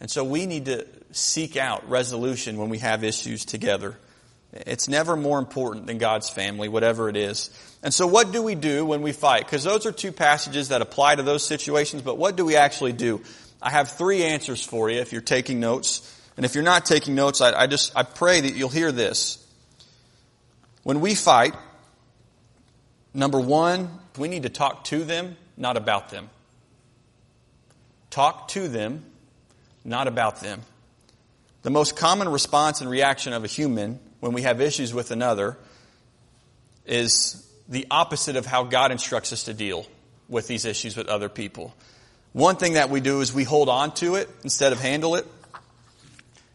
And 0.00 0.10
so 0.10 0.24
we 0.24 0.46
need 0.46 0.66
to 0.66 0.86
seek 1.12 1.56
out 1.56 1.88
resolution 1.88 2.58
when 2.58 2.68
we 2.68 2.78
have 2.78 3.04
issues 3.04 3.44
together. 3.44 3.96
It's 4.52 4.88
never 4.88 5.16
more 5.16 5.38
important 5.38 5.86
than 5.86 5.98
God's 5.98 6.30
family, 6.30 6.68
whatever 6.68 7.08
it 7.08 7.16
is. 7.16 7.50
And 7.82 7.92
so 7.92 8.06
what 8.06 8.32
do 8.32 8.42
we 8.42 8.54
do 8.54 8.86
when 8.86 9.02
we 9.02 9.12
fight? 9.12 9.44
Because 9.44 9.64
those 9.64 9.84
are 9.84 9.92
two 9.92 10.12
passages 10.12 10.68
that 10.68 10.80
apply 10.80 11.16
to 11.16 11.22
those 11.22 11.44
situations, 11.44 12.02
but 12.02 12.18
what 12.18 12.36
do 12.36 12.44
we 12.44 12.56
actually 12.56 12.92
do? 12.92 13.22
I 13.64 13.70
have 13.70 13.92
three 13.92 14.22
answers 14.22 14.62
for 14.62 14.90
you 14.90 15.00
if 15.00 15.10
you're 15.10 15.22
taking 15.22 15.58
notes. 15.58 16.10
And 16.36 16.44
if 16.44 16.54
you're 16.54 16.62
not 16.62 16.84
taking 16.84 17.14
notes, 17.14 17.40
I, 17.40 17.62
I 17.62 17.66
just, 17.66 17.96
I 17.96 18.02
pray 18.02 18.42
that 18.42 18.54
you'll 18.54 18.68
hear 18.68 18.92
this. 18.92 19.38
When 20.82 21.00
we 21.00 21.14
fight, 21.14 21.54
number 23.14 23.40
one, 23.40 23.88
we 24.18 24.28
need 24.28 24.42
to 24.42 24.50
talk 24.50 24.84
to 24.84 25.02
them, 25.02 25.38
not 25.56 25.78
about 25.78 26.10
them. 26.10 26.28
Talk 28.10 28.48
to 28.48 28.68
them, 28.68 29.02
not 29.82 30.08
about 30.08 30.40
them. 30.40 30.60
The 31.62 31.70
most 31.70 31.96
common 31.96 32.28
response 32.28 32.82
and 32.82 32.90
reaction 32.90 33.32
of 33.32 33.44
a 33.44 33.46
human 33.46 33.98
when 34.20 34.34
we 34.34 34.42
have 34.42 34.60
issues 34.60 34.92
with 34.92 35.10
another 35.10 35.56
is 36.84 37.50
the 37.66 37.86
opposite 37.90 38.36
of 38.36 38.44
how 38.44 38.64
God 38.64 38.92
instructs 38.92 39.32
us 39.32 39.44
to 39.44 39.54
deal 39.54 39.86
with 40.28 40.48
these 40.48 40.66
issues 40.66 40.98
with 40.98 41.08
other 41.08 41.30
people. 41.30 41.74
One 42.34 42.56
thing 42.56 42.72
that 42.72 42.90
we 42.90 42.98
do 42.98 43.20
is 43.20 43.32
we 43.32 43.44
hold 43.44 43.68
on 43.68 43.94
to 43.94 44.16
it 44.16 44.28
instead 44.42 44.72
of 44.72 44.80
handle 44.80 45.14
it. 45.14 45.24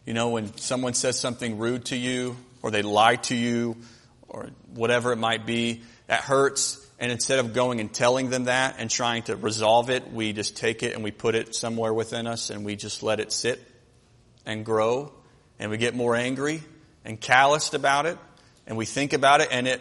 You 0.04 0.12
know, 0.12 0.28
when 0.28 0.54
someone 0.58 0.92
says 0.92 1.18
something 1.18 1.56
rude 1.56 1.86
to 1.86 1.96
you, 1.96 2.36
or 2.60 2.70
they 2.70 2.82
lie 2.82 3.16
to 3.16 3.34
you, 3.34 3.78
or 4.28 4.50
whatever 4.74 5.10
it 5.10 5.16
might 5.16 5.46
be, 5.46 5.80
that 6.06 6.20
hurts. 6.20 6.86
And 6.98 7.10
instead 7.10 7.38
of 7.38 7.54
going 7.54 7.80
and 7.80 7.90
telling 7.90 8.28
them 8.28 8.44
that 8.44 8.74
and 8.76 8.90
trying 8.90 9.22
to 9.22 9.36
resolve 9.36 9.88
it, 9.88 10.12
we 10.12 10.34
just 10.34 10.54
take 10.54 10.82
it 10.82 10.94
and 10.94 11.02
we 11.02 11.12
put 11.12 11.34
it 11.34 11.54
somewhere 11.54 11.94
within 11.94 12.26
us 12.26 12.50
and 12.50 12.62
we 12.62 12.76
just 12.76 13.02
let 13.02 13.18
it 13.18 13.32
sit 13.32 13.58
and 14.44 14.66
grow. 14.66 15.10
And 15.58 15.70
we 15.70 15.78
get 15.78 15.94
more 15.94 16.14
angry 16.14 16.60
and 17.06 17.18
calloused 17.18 17.72
about 17.72 18.04
it. 18.04 18.18
And 18.66 18.76
we 18.76 18.84
think 18.84 19.14
about 19.14 19.40
it 19.40 19.48
and 19.50 19.66
it 19.66 19.80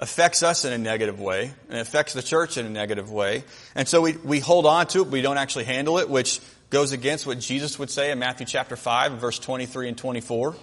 affects 0.00 0.42
us 0.42 0.64
in 0.64 0.72
a 0.72 0.78
negative 0.78 1.20
way 1.20 1.52
and 1.68 1.78
affects 1.78 2.12
the 2.12 2.22
church 2.22 2.56
in 2.56 2.64
a 2.64 2.70
negative 2.70 3.10
way. 3.10 3.44
And 3.74 3.88
so 3.88 4.00
we, 4.00 4.12
we 4.12 4.40
hold 4.40 4.64
on 4.64 4.86
to 4.88 5.00
it, 5.00 5.04
but 5.04 5.12
we 5.12 5.22
don't 5.22 5.38
actually 5.38 5.64
handle 5.64 5.98
it, 5.98 6.08
which 6.08 6.40
goes 6.70 6.92
against 6.92 7.26
what 7.26 7.40
Jesus 7.40 7.78
would 7.78 7.90
say 7.90 8.10
in 8.10 8.18
Matthew 8.18 8.46
chapter 8.46 8.76
5, 8.76 9.12
verse 9.12 9.38
23 9.38 9.88
and 9.88 9.98
24. 9.98 10.54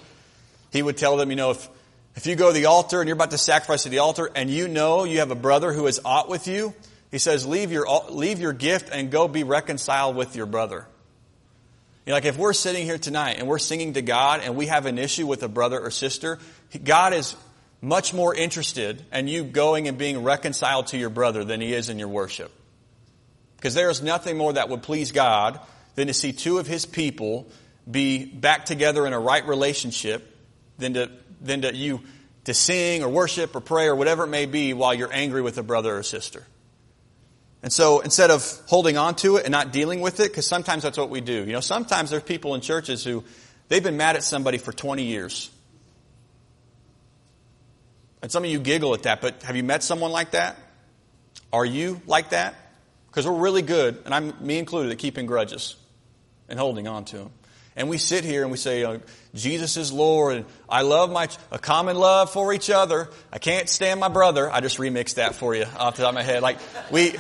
He 0.71 0.81
would 0.81 0.97
tell 0.97 1.17
them, 1.17 1.29
you 1.31 1.35
know, 1.35 1.51
if, 1.51 1.69
if 2.15 2.25
you 2.25 2.35
go 2.35 2.47
to 2.47 2.53
the 2.53 2.65
altar 2.65 3.01
and 3.01 3.07
you're 3.07 3.15
about 3.15 3.31
to 3.31 3.37
sacrifice 3.37 3.85
at 3.85 3.91
the 3.91 3.99
altar 3.99 4.31
and 4.35 4.49
you 4.49 4.67
know 4.67 5.03
you 5.03 5.19
have 5.19 5.31
a 5.31 5.35
brother 5.35 5.73
who 5.73 5.87
is 5.87 5.99
ought 6.05 6.29
with 6.29 6.47
you, 6.47 6.73
he 7.11 7.17
says, 7.17 7.45
leave 7.45 7.71
your, 7.71 7.85
leave 8.09 8.39
your 8.39 8.53
gift 8.53 8.89
and 8.91 9.11
go 9.11 9.27
be 9.27 9.43
reconciled 9.43 10.15
with 10.15 10.35
your 10.35 10.45
brother. 10.45 10.87
You 12.05 12.11
know, 12.11 12.15
like 12.15 12.25
if 12.25 12.37
we're 12.37 12.53
sitting 12.53 12.85
here 12.85 12.99
tonight 12.99 13.37
and 13.39 13.47
we're 13.47 13.57
singing 13.57 13.93
to 13.93 14.01
God 14.01 14.41
and 14.43 14.55
we 14.55 14.67
have 14.67 14.85
an 14.85 14.97
issue 14.97 15.25
with 15.25 15.43
a 15.43 15.47
brother 15.47 15.79
or 15.79 15.91
sister, 15.91 16.39
God 16.83 17.13
is 17.13 17.35
much 17.85 18.15
more 18.15 18.33
interested 18.33 19.05
in 19.13 19.27
you 19.27 19.43
going 19.43 19.87
and 19.87 19.97
being 19.97 20.23
reconciled 20.23 20.87
to 20.87 20.97
your 20.97 21.11
brother 21.11 21.43
than 21.43 21.61
he 21.61 21.71
is 21.71 21.87
in 21.87 21.99
your 21.99 22.07
worship. 22.07 22.51
Because 23.57 23.75
there 23.75 23.91
is 23.91 24.01
nothing 24.01 24.37
more 24.37 24.53
that 24.53 24.69
would 24.69 24.81
please 24.81 25.11
God 25.11 25.59
than 25.93 26.07
to 26.07 26.13
see 26.13 26.33
two 26.33 26.57
of 26.57 26.65
his 26.65 26.85
people 26.87 27.47
be 27.89 28.25
back 28.25 28.65
together 28.65 29.05
in 29.05 29.13
a 29.13 29.19
right 29.19 29.47
relationship 29.47 30.35
than 30.79 30.95
to, 30.95 31.11
than 31.41 31.61
to 31.61 31.75
you 31.75 32.01
to 32.45 32.55
sing 32.55 33.03
or 33.03 33.09
worship 33.09 33.55
or 33.55 33.61
pray 33.61 33.85
or 33.85 33.95
whatever 33.95 34.23
it 34.23 34.29
may 34.29 34.47
be 34.47 34.73
while 34.73 34.93
you're 34.93 35.13
angry 35.13 35.43
with 35.43 35.59
a 35.59 35.63
brother 35.63 35.95
or 35.95 36.01
sister. 36.01 36.43
And 37.61 37.71
so 37.71 37.99
instead 37.99 38.31
of 38.31 38.61
holding 38.65 38.97
on 38.97 39.15
to 39.17 39.37
it 39.37 39.45
and 39.45 39.51
not 39.51 39.71
dealing 39.71 40.01
with 40.01 40.19
it, 40.19 40.29
because 40.29 40.47
sometimes 40.47 40.83
that's 40.83 40.97
what 40.97 41.11
we 41.11 41.21
do. 41.21 41.45
You 41.45 41.53
know, 41.53 41.59
sometimes 41.59 42.09
there's 42.09 42.23
people 42.23 42.55
in 42.55 42.61
churches 42.61 43.03
who 43.03 43.23
they've 43.67 43.83
been 43.83 43.97
mad 43.97 44.15
at 44.15 44.23
somebody 44.23 44.57
for 44.57 44.71
20 44.71 45.03
years. 45.03 45.51
And 48.25 48.31
some 48.31 48.43
of 48.43 48.49
you 48.49 48.57
giggle 48.57 48.95
at 48.95 49.03
that, 49.03 49.21
but 49.21 49.43
have 49.43 49.55
you 49.55 49.61
met 49.61 49.83
someone 49.83 50.11
like 50.11 50.31
that? 50.31 50.57
Are 51.53 51.63
you 51.63 52.01
like 52.07 52.31
that? 52.31 52.55
Because 53.05 53.27
we're 53.27 53.37
really 53.37 53.61
good, 53.61 54.01
and 54.03 54.15
I'm 54.15 54.33
me 54.43 54.57
included, 54.57 54.91
at 54.91 54.97
keeping 54.97 55.27
grudges 55.27 55.75
and 56.49 56.57
holding 56.57 56.87
on 56.87 57.05
to 57.05 57.17
them. 57.17 57.29
And 57.75 57.87
we 57.87 57.99
sit 57.99 58.23
here 58.23 58.41
and 58.41 58.49
we 58.49 58.57
say, 58.57 58.83
oh, 58.83 58.99
Jesus 59.35 59.77
is 59.77 59.93
Lord, 59.93 60.37
and 60.37 60.45
I 60.67 60.81
love 60.81 61.11
my, 61.11 61.27
a 61.51 61.59
common 61.59 61.97
love 61.97 62.33
for 62.33 62.51
each 62.51 62.71
other. 62.71 63.09
I 63.31 63.37
can't 63.37 63.69
stand 63.69 63.99
my 63.99 64.07
brother. 64.07 64.51
I 64.51 64.59
just 64.59 64.79
remixed 64.79 65.17
that 65.17 65.35
for 65.35 65.53
you 65.53 65.65
off 65.77 65.95
the 65.97 66.01
top 66.01 66.09
of 66.09 66.15
my 66.15 66.23
head. 66.23 66.41
Like, 66.41 66.57
we, 66.89 67.13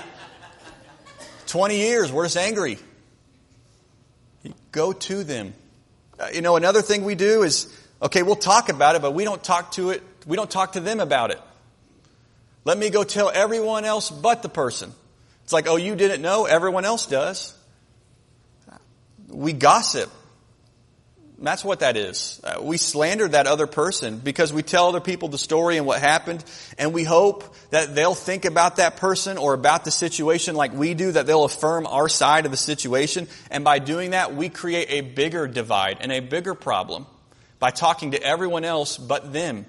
20 1.45 1.77
years, 1.77 2.11
we're 2.11 2.25
just 2.25 2.37
angry. 2.37 2.79
Go 4.71 4.91
to 4.91 5.23
them. 5.23 5.53
Uh, 6.19 6.29
you 6.33 6.41
know, 6.41 6.55
another 6.55 6.81
thing 6.81 7.03
we 7.03 7.13
do 7.13 7.43
is, 7.43 7.71
okay, 8.01 8.23
we'll 8.23 8.35
talk 8.35 8.69
about 8.69 8.95
it, 8.95 9.03
but 9.03 9.11
we 9.13 9.23
don't 9.23 9.43
talk 9.43 9.73
to 9.73 9.91
it 9.91 10.01
we 10.25 10.35
don't 10.35 10.49
talk 10.49 10.73
to 10.73 10.79
them 10.79 10.99
about 10.99 11.31
it. 11.31 11.41
Let 12.63 12.77
me 12.77 12.89
go 12.89 13.03
tell 13.03 13.29
everyone 13.33 13.85
else 13.85 14.09
but 14.09 14.41
the 14.41 14.49
person. 14.49 14.91
It's 15.43 15.53
like, 15.53 15.67
oh, 15.67 15.75
you 15.75 15.95
didn't 15.95 16.21
know? 16.21 16.45
Everyone 16.45 16.85
else 16.85 17.05
does. 17.05 17.55
We 19.27 19.53
gossip. 19.53 20.09
That's 21.37 21.63
what 21.63 21.81
that 21.81 21.97
is. 21.97 22.39
Uh, 22.43 22.61
we 22.61 22.77
slander 22.77 23.27
that 23.27 23.45
other 23.45 23.67
person 23.67 24.17
because 24.19 24.53
we 24.53 24.63
tell 24.63 24.87
other 24.87 25.01
people 25.01 25.27
the 25.27 25.37
story 25.37 25.77
and 25.77 25.85
what 25.85 25.99
happened, 25.99 26.43
and 26.77 26.93
we 26.93 27.03
hope 27.03 27.55
that 27.71 27.93
they'll 27.93 28.15
think 28.15 28.45
about 28.45 28.77
that 28.77 28.97
person 28.97 29.37
or 29.37 29.53
about 29.53 29.83
the 29.83 29.91
situation 29.91 30.55
like 30.55 30.73
we 30.73 30.93
do, 30.93 31.11
that 31.11 31.27
they'll 31.27 31.43
affirm 31.43 31.85
our 31.87 32.07
side 32.07 32.45
of 32.45 32.51
the 32.51 32.57
situation, 32.57 33.27
and 33.51 33.63
by 33.63 33.79
doing 33.79 34.11
that, 34.11 34.33
we 34.33 34.47
create 34.47 34.87
a 34.89 35.01
bigger 35.01 35.45
divide 35.45 35.97
and 35.99 36.11
a 36.11 36.21
bigger 36.21 36.55
problem 36.55 37.05
by 37.59 37.69
talking 37.69 38.11
to 38.11 38.23
everyone 38.23 38.63
else 38.63 38.97
but 38.97 39.33
them. 39.33 39.65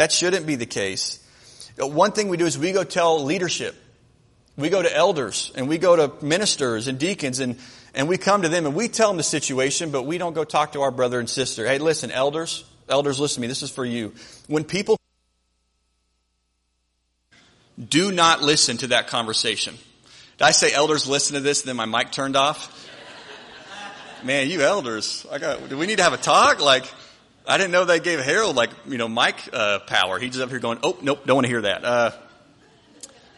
That 0.00 0.12
shouldn't 0.12 0.46
be 0.46 0.54
the 0.54 0.64
case. 0.64 1.22
Uh, 1.78 1.86
one 1.86 2.12
thing 2.12 2.28
we 2.28 2.38
do 2.38 2.46
is 2.46 2.56
we 2.56 2.72
go 2.72 2.84
tell 2.84 3.22
leadership. 3.22 3.76
We 4.56 4.70
go 4.70 4.80
to 4.80 4.96
elders 4.96 5.52
and 5.54 5.68
we 5.68 5.76
go 5.76 5.94
to 5.94 6.24
ministers 6.24 6.88
and 6.88 6.98
deacons 6.98 7.38
and 7.38 7.58
and 7.92 8.08
we 8.08 8.16
come 8.16 8.40
to 8.40 8.48
them 8.48 8.64
and 8.64 8.74
we 8.74 8.88
tell 8.88 9.08
them 9.08 9.18
the 9.18 9.22
situation, 9.22 9.90
but 9.90 10.04
we 10.04 10.16
don't 10.16 10.32
go 10.32 10.42
talk 10.42 10.72
to 10.72 10.80
our 10.80 10.90
brother 10.90 11.20
and 11.20 11.28
sister. 11.28 11.66
Hey, 11.66 11.76
listen, 11.76 12.10
elders, 12.10 12.64
elders, 12.88 13.20
listen 13.20 13.34
to 13.34 13.40
me. 13.42 13.46
This 13.48 13.60
is 13.60 13.70
for 13.70 13.84
you. 13.84 14.14
When 14.46 14.64
people 14.64 14.96
do 17.78 18.10
not 18.10 18.40
listen 18.40 18.78
to 18.78 18.86
that 18.86 19.08
conversation. 19.08 19.76
Did 20.38 20.44
I 20.44 20.52
say 20.52 20.72
elders 20.72 21.06
listen 21.06 21.34
to 21.34 21.40
this 21.40 21.60
and 21.60 21.68
then 21.68 21.76
my 21.76 21.84
mic 21.84 22.10
turned 22.10 22.36
off? 22.36 22.88
Man, 24.24 24.48
you 24.48 24.62
elders, 24.62 25.26
I 25.30 25.36
got, 25.36 25.68
do 25.68 25.76
we 25.76 25.84
need 25.84 25.98
to 25.98 26.04
have 26.04 26.14
a 26.14 26.16
talk? 26.16 26.62
Like, 26.62 26.90
I 27.46 27.56
didn't 27.58 27.72
know 27.72 27.84
they 27.84 28.00
gave 28.00 28.20
Harold 28.20 28.56
like, 28.56 28.70
you 28.86 28.98
know, 28.98 29.08
Mike 29.08 29.48
uh, 29.52 29.80
power. 29.80 30.18
He's 30.18 30.32
just 30.32 30.42
up 30.42 30.50
here 30.50 30.58
going, 30.58 30.78
oh, 30.82 30.98
nope, 31.02 31.24
don't 31.26 31.36
want 31.36 31.46
to 31.46 31.50
hear 31.50 31.62
that. 31.62 31.84
Uh, 31.84 32.10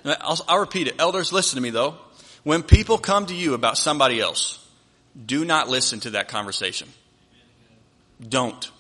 I'll, 0.05 0.41
I'll 0.49 0.59
repeat 0.59 0.89
it. 0.89 0.97
Elders, 0.99 1.33
listen 1.33 1.57
to 1.57 1.63
me 1.63 1.71
though. 1.71 1.97
When 2.43 2.63
people 2.63 2.99
come 2.99 3.27
to 3.27 3.35
you 3.35 3.55
about 3.55 3.79
somebody 3.79 4.21
else, 4.21 4.59
do 5.27 5.45
not 5.45 5.69
listen 5.69 6.01
to 6.01 6.11
that 6.11 6.29
conversation. 6.29 6.89
Don't. 8.21 8.71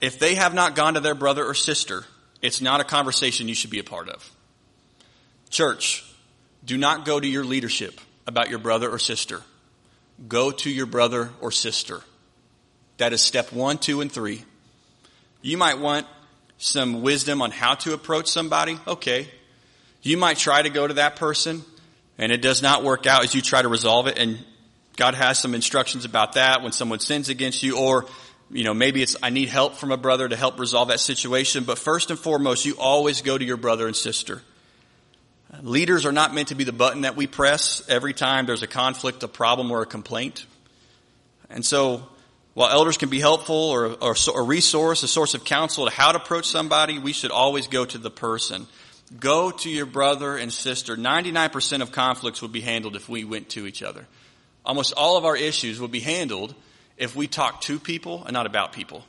If 0.00 0.18
they 0.18 0.34
have 0.34 0.54
not 0.54 0.74
gone 0.74 0.94
to 0.94 1.00
their 1.00 1.14
brother 1.14 1.44
or 1.44 1.54
sister, 1.54 2.04
it's 2.42 2.60
not 2.60 2.80
a 2.80 2.84
conversation 2.84 3.48
you 3.48 3.54
should 3.54 3.70
be 3.70 3.78
a 3.78 3.84
part 3.84 4.08
of. 4.08 4.30
Church, 5.50 6.04
do 6.64 6.76
not 6.76 7.04
go 7.04 7.18
to 7.18 7.26
your 7.26 7.44
leadership 7.44 8.00
about 8.26 8.50
your 8.50 8.58
brother 8.58 8.90
or 8.90 8.98
sister. 8.98 9.42
Go 10.28 10.50
to 10.50 10.70
your 10.70 10.86
brother 10.86 11.30
or 11.40 11.50
sister. 11.50 12.02
That 12.98 13.12
is 13.12 13.20
step 13.20 13.52
one, 13.52 13.78
two, 13.78 14.00
and 14.00 14.10
three. 14.10 14.44
You 15.42 15.58
might 15.58 15.78
want 15.78 16.06
some 16.58 17.02
wisdom 17.02 17.42
on 17.42 17.50
how 17.50 17.74
to 17.74 17.92
approach 17.92 18.28
somebody. 18.28 18.78
Okay. 18.86 19.28
You 20.02 20.16
might 20.16 20.38
try 20.38 20.62
to 20.62 20.70
go 20.70 20.86
to 20.86 20.94
that 20.94 21.16
person 21.16 21.62
and 22.18 22.32
it 22.32 22.40
does 22.40 22.62
not 22.62 22.82
work 22.82 23.06
out 23.06 23.24
as 23.24 23.34
you 23.34 23.42
try 23.42 23.60
to 23.60 23.68
resolve 23.68 24.06
it 24.06 24.18
and 24.18 24.38
God 24.96 25.14
has 25.14 25.38
some 25.38 25.54
instructions 25.54 26.06
about 26.06 26.34
that 26.34 26.62
when 26.62 26.72
someone 26.72 27.00
sins 27.00 27.28
against 27.28 27.62
you 27.62 27.78
or 27.78 28.06
you 28.50 28.64
know, 28.64 28.74
maybe 28.74 29.02
it's, 29.02 29.16
I 29.22 29.30
need 29.30 29.48
help 29.48 29.74
from 29.74 29.90
a 29.90 29.96
brother 29.96 30.28
to 30.28 30.36
help 30.36 30.60
resolve 30.60 30.88
that 30.88 31.00
situation. 31.00 31.64
But 31.64 31.78
first 31.78 32.10
and 32.10 32.18
foremost, 32.18 32.64
you 32.64 32.76
always 32.78 33.22
go 33.22 33.36
to 33.36 33.44
your 33.44 33.56
brother 33.56 33.86
and 33.86 33.96
sister. 33.96 34.40
Leaders 35.62 36.06
are 36.06 36.12
not 36.12 36.34
meant 36.34 36.48
to 36.48 36.54
be 36.54 36.64
the 36.64 36.72
button 36.72 37.02
that 37.02 37.16
we 37.16 37.26
press 37.26 37.82
every 37.88 38.14
time 38.14 38.46
there's 38.46 38.62
a 38.62 38.68
conflict, 38.68 39.22
a 39.22 39.28
problem, 39.28 39.70
or 39.70 39.82
a 39.82 39.86
complaint. 39.86 40.46
And 41.50 41.64
so, 41.64 42.06
while 42.56 42.70
elders 42.70 42.96
can 42.96 43.10
be 43.10 43.20
helpful 43.20 43.54
or, 43.54 43.98
or 44.00 44.16
a 44.34 44.42
resource, 44.42 45.02
a 45.02 45.08
source 45.08 45.34
of 45.34 45.44
counsel 45.44 45.84
to 45.84 45.90
how 45.92 46.12
to 46.12 46.16
approach 46.16 46.48
somebody, 46.48 46.98
we 46.98 47.12
should 47.12 47.30
always 47.30 47.66
go 47.66 47.84
to 47.84 47.98
the 47.98 48.10
person. 48.10 48.66
Go 49.20 49.50
to 49.50 49.68
your 49.68 49.84
brother 49.84 50.38
and 50.38 50.50
sister. 50.50 50.96
99% 50.96 51.82
of 51.82 51.92
conflicts 51.92 52.40
would 52.40 52.52
be 52.52 52.62
handled 52.62 52.96
if 52.96 53.10
we 53.10 53.24
went 53.24 53.50
to 53.50 53.66
each 53.66 53.82
other. 53.82 54.06
Almost 54.64 54.94
all 54.96 55.18
of 55.18 55.26
our 55.26 55.36
issues 55.36 55.78
would 55.82 55.90
be 55.90 56.00
handled 56.00 56.54
if 56.96 57.14
we 57.14 57.26
talk 57.26 57.60
to 57.60 57.78
people 57.78 58.24
and 58.24 58.32
not 58.32 58.46
about 58.46 58.72
people. 58.72 59.04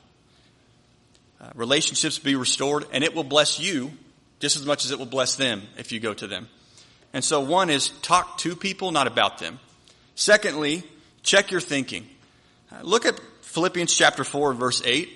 Uh, 1.40 1.48
relationships 1.54 2.18
be 2.18 2.34
restored 2.36 2.84
and 2.92 3.02
it 3.02 3.14
will 3.14 3.24
bless 3.24 3.58
you 3.58 3.92
just 4.40 4.56
as 4.56 4.66
much 4.66 4.84
as 4.84 4.90
it 4.90 4.98
will 4.98 5.06
bless 5.06 5.36
them 5.36 5.62
if 5.78 5.90
you 5.90 6.00
go 6.00 6.12
to 6.12 6.26
them. 6.26 6.48
And 7.14 7.24
so 7.24 7.40
one 7.40 7.70
is 7.70 7.88
talk 8.02 8.36
to 8.40 8.54
people, 8.54 8.92
not 8.92 9.06
about 9.06 9.38
them. 9.38 9.58
Secondly, 10.16 10.82
check 11.22 11.50
your 11.50 11.62
thinking. 11.62 12.06
Uh, 12.70 12.80
look 12.82 13.06
at 13.06 13.18
Philippians 13.48 13.94
chapter 13.94 14.24
4 14.24 14.52
verse 14.52 14.82
8. 14.84 15.08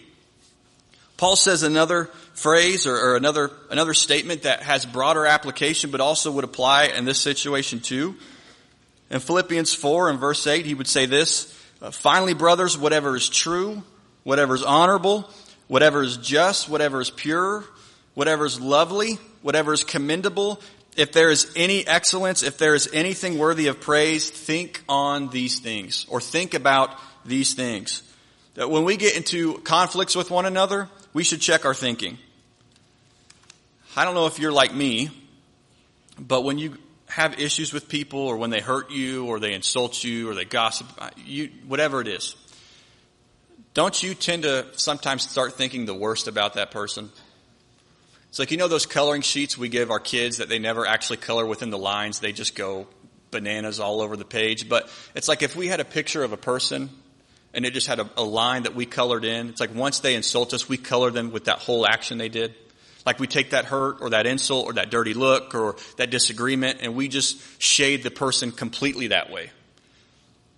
Paul 1.18 1.36
says 1.36 1.62
another 1.62 2.06
phrase 2.32 2.86
or, 2.86 2.96
or, 2.96 3.16
another, 3.16 3.50
another 3.70 3.92
statement 3.92 4.42
that 4.42 4.62
has 4.62 4.86
broader 4.86 5.26
application 5.26 5.90
but 5.90 6.00
also 6.00 6.32
would 6.32 6.42
apply 6.42 6.86
in 6.86 7.04
this 7.04 7.20
situation 7.20 7.80
too. 7.80 8.16
In 9.10 9.20
Philippians 9.20 9.74
4 9.74 10.08
and 10.08 10.18
verse 10.18 10.46
8, 10.46 10.64
he 10.64 10.74
would 10.74 10.88
say 10.88 11.04
this, 11.04 11.54
uh, 11.82 11.90
finally 11.90 12.32
brothers, 12.32 12.78
whatever 12.78 13.14
is 13.14 13.28
true, 13.28 13.82
whatever 14.24 14.54
is 14.54 14.62
honorable, 14.62 15.28
whatever 15.68 16.02
is 16.02 16.16
just, 16.16 16.70
whatever 16.70 17.02
is 17.02 17.10
pure, 17.10 17.64
whatever 18.14 18.46
is 18.46 18.58
lovely, 18.58 19.18
whatever 19.42 19.74
is 19.74 19.84
commendable, 19.84 20.58
if 20.96 21.12
there 21.12 21.30
is 21.30 21.52
any 21.54 21.86
excellence, 21.86 22.42
if 22.42 22.56
there 22.56 22.74
is 22.74 22.88
anything 22.94 23.36
worthy 23.36 23.66
of 23.66 23.78
praise, 23.78 24.30
think 24.30 24.82
on 24.88 25.28
these 25.28 25.58
things 25.58 26.06
or 26.08 26.20
think 26.20 26.54
about 26.54 26.98
these 27.26 27.52
things. 27.52 28.02
That 28.54 28.70
when 28.70 28.84
we 28.84 28.96
get 28.96 29.16
into 29.16 29.58
conflicts 29.58 30.14
with 30.14 30.30
one 30.30 30.44
another, 30.44 30.88
we 31.12 31.24
should 31.24 31.40
check 31.40 31.64
our 31.64 31.74
thinking. 31.74 32.18
I 33.96 34.04
don't 34.04 34.14
know 34.14 34.26
if 34.26 34.38
you're 34.38 34.52
like 34.52 34.74
me, 34.74 35.10
but 36.18 36.42
when 36.42 36.58
you 36.58 36.76
have 37.06 37.38
issues 37.38 37.72
with 37.72 37.88
people 37.88 38.20
or 38.20 38.36
when 38.36 38.50
they 38.50 38.60
hurt 38.60 38.90
you 38.90 39.26
or 39.26 39.38
they 39.38 39.52
insult 39.52 40.02
you 40.02 40.30
or 40.30 40.34
they 40.34 40.44
gossip, 40.44 40.86
uh, 40.98 41.10
you, 41.16 41.50
whatever 41.66 42.00
it 42.00 42.08
is, 42.08 42.36
don't 43.74 44.02
you 44.02 44.14
tend 44.14 44.42
to 44.42 44.66
sometimes 44.76 45.28
start 45.28 45.54
thinking 45.54 45.84
the 45.84 45.94
worst 45.94 46.28
about 46.28 46.54
that 46.54 46.70
person? 46.70 47.10
It's 48.28 48.38
like, 48.38 48.50
you 48.50 48.56
know, 48.56 48.68
those 48.68 48.86
coloring 48.86 49.20
sheets 49.20 49.58
we 49.58 49.68
give 49.68 49.90
our 49.90 50.00
kids 50.00 50.38
that 50.38 50.48
they 50.48 50.58
never 50.58 50.86
actually 50.86 51.18
color 51.18 51.44
within 51.44 51.68
the 51.68 51.78
lines, 51.78 52.20
they 52.20 52.32
just 52.32 52.54
go 52.54 52.86
bananas 53.30 53.80
all 53.80 54.00
over 54.00 54.16
the 54.16 54.24
page. 54.24 54.68
But 54.68 54.90
it's 55.14 55.28
like 55.28 55.42
if 55.42 55.54
we 55.54 55.68
had 55.68 55.80
a 55.80 55.84
picture 55.84 56.22
of 56.22 56.32
a 56.32 56.38
person 56.38 56.88
and 57.54 57.64
it 57.64 57.74
just 57.74 57.86
had 57.86 58.00
a, 58.00 58.08
a 58.16 58.22
line 58.22 58.62
that 58.64 58.74
we 58.74 58.86
colored 58.86 59.24
in, 59.24 59.48
it's 59.48 59.60
like 59.60 59.74
once 59.74 60.00
they 60.00 60.14
insult 60.14 60.54
us, 60.54 60.68
we 60.68 60.76
color 60.76 61.10
them 61.10 61.32
with 61.32 61.44
that 61.44 61.58
whole 61.58 61.86
action 61.86 62.18
they 62.18 62.28
did. 62.28 62.54
Like 63.04 63.18
we 63.18 63.26
take 63.26 63.50
that 63.50 63.64
hurt 63.64 63.98
or 64.00 64.10
that 64.10 64.26
insult 64.26 64.66
or 64.66 64.74
that 64.74 64.90
dirty 64.90 65.14
look 65.14 65.54
or 65.54 65.76
that 65.96 66.10
disagreement 66.10 66.78
and 66.82 66.94
we 66.94 67.08
just 67.08 67.60
shade 67.60 68.02
the 68.02 68.10
person 68.10 68.52
completely 68.52 69.08
that 69.08 69.30
way. 69.30 69.50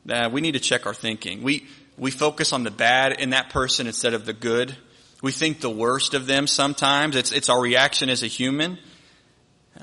Uh, 0.08 0.28
we 0.30 0.40
need 0.40 0.52
to 0.52 0.60
check 0.60 0.86
our 0.86 0.92
thinking. 0.92 1.42
We, 1.42 1.66
we 1.96 2.10
focus 2.10 2.52
on 2.52 2.62
the 2.62 2.70
bad 2.70 3.20
in 3.20 3.30
that 3.30 3.50
person 3.50 3.86
instead 3.86 4.12
of 4.12 4.26
the 4.26 4.34
good. 4.34 4.76
We 5.22 5.32
think 5.32 5.60
the 5.60 5.70
worst 5.70 6.12
of 6.12 6.26
them 6.26 6.46
sometimes. 6.46 7.16
It's, 7.16 7.32
it's 7.32 7.48
our 7.48 7.60
reaction 7.60 8.10
as 8.10 8.22
a 8.22 8.26
human. 8.26 8.78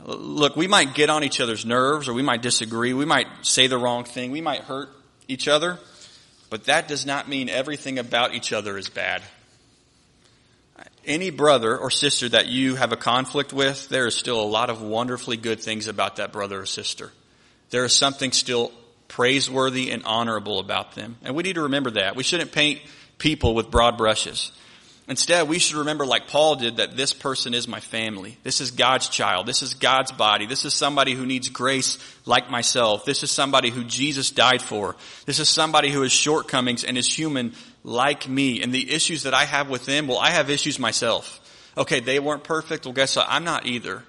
Look, 0.05 0.55
we 0.55 0.67
might 0.67 0.93
get 0.93 1.09
on 1.09 1.23
each 1.23 1.41
other's 1.41 1.65
nerves 1.65 2.07
or 2.07 2.13
we 2.13 2.21
might 2.21 2.43
disagree. 2.43 2.93
We 2.93 3.05
might 3.05 3.27
say 3.41 3.65
the 3.65 3.79
wrong 3.79 4.03
thing. 4.03 4.29
We 4.29 4.41
might 4.41 4.61
hurt 4.61 4.89
each 5.27 5.47
other. 5.47 5.79
But 6.51 6.65
that 6.65 6.87
does 6.87 7.07
not 7.07 7.27
mean 7.27 7.49
everything 7.49 7.97
about 7.97 8.35
each 8.35 8.53
other 8.53 8.77
is 8.77 8.89
bad 8.89 9.23
any 11.05 11.29
brother 11.29 11.77
or 11.77 11.89
sister 11.89 12.29
that 12.29 12.47
you 12.47 12.75
have 12.75 12.91
a 12.91 12.97
conflict 12.97 13.53
with, 13.53 13.89
there 13.89 14.07
is 14.07 14.15
still 14.15 14.39
a 14.39 14.45
lot 14.45 14.69
of 14.69 14.81
wonderfully 14.81 15.37
good 15.37 15.61
things 15.61 15.87
about 15.87 16.17
that 16.17 16.31
brother 16.31 16.61
or 16.61 16.65
sister. 16.65 17.11
There 17.69 17.85
is 17.85 17.95
something 17.95 18.31
still 18.31 18.71
praiseworthy 19.07 19.91
and 19.91 20.03
honorable 20.05 20.59
about 20.59 20.95
them. 20.95 21.17
And 21.23 21.35
we 21.35 21.43
need 21.43 21.55
to 21.55 21.63
remember 21.63 21.91
that. 21.91 22.15
We 22.15 22.23
shouldn't 22.23 22.51
paint 22.51 22.81
people 23.17 23.55
with 23.55 23.71
broad 23.71 23.97
brushes. 23.97 24.51
Instead, 25.07 25.49
we 25.49 25.59
should 25.59 25.77
remember, 25.77 26.05
like 26.05 26.27
Paul 26.27 26.55
did, 26.55 26.77
that 26.77 26.95
this 26.95 27.11
person 27.11 27.53
is 27.53 27.67
my 27.67 27.79
family. 27.79 28.37
This 28.43 28.61
is 28.61 28.71
God's 28.71 29.09
child. 29.09 29.45
This 29.45 29.61
is 29.61 29.73
God's 29.73 30.11
body. 30.11 30.45
This 30.45 30.63
is 30.63 30.73
somebody 30.73 31.13
who 31.13 31.25
needs 31.25 31.49
grace 31.49 31.97
like 32.25 32.49
myself. 32.49 33.03
This 33.03 33.23
is 33.23 33.31
somebody 33.31 33.71
who 33.71 33.83
Jesus 33.83 34.31
died 34.31 34.61
for. 34.61 34.95
This 35.25 35.39
is 35.39 35.49
somebody 35.49 35.89
who 35.89 36.03
has 36.03 36.11
shortcomings 36.11 36.83
and 36.83 36.97
is 36.97 37.11
human 37.11 37.53
like 37.83 38.29
me. 38.29 38.61
And 38.61 38.71
the 38.71 38.91
issues 38.91 39.23
that 39.23 39.33
I 39.33 39.45
have 39.45 39.69
with 39.69 39.85
them, 39.85 40.07
well, 40.07 40.19
I 40.19 40.29
have 40.29 40.49
issues 40.49 40.79
myself. 40.79 41.39
Okay, 41.77 41.99
they 41.99 42.19
weren't 42.19 42.43
perfect. 42.43 42.85
Well, 42.85 42.93
guess 42.93 43.15
what? 43.15 43.25
I'm 43.27 43.43
not 43.43 43.65
either. 43.65 44.03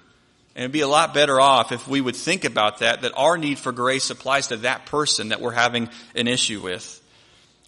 And 0.55 0.63
it'd 0.63 0.71
be 0.71 0.81
a 0.81 0.87
lot 0.87 1.13
better 1.13 1.41
off 1.41 1.71
if 1.71 1.87
we 1.87 1.99
would 1.99 2.15
think 2.15 2.45
about 2.45 2.79
that, 2.79 3.01
that 3.01 3.13
our 3.17 3.37
need 3.37 3.57
for 3.57 3.71
grace 3.71 4.11
applies 4.11 4.47
to 4.47 4.57
that 4.57 4.85
person 4.85 5.29
that 5.29 5.41
we're 5.41 5.51
having 5.51 5.89
an 6.15 6.27
issue 6.27 6.61
with. 6.61 7.01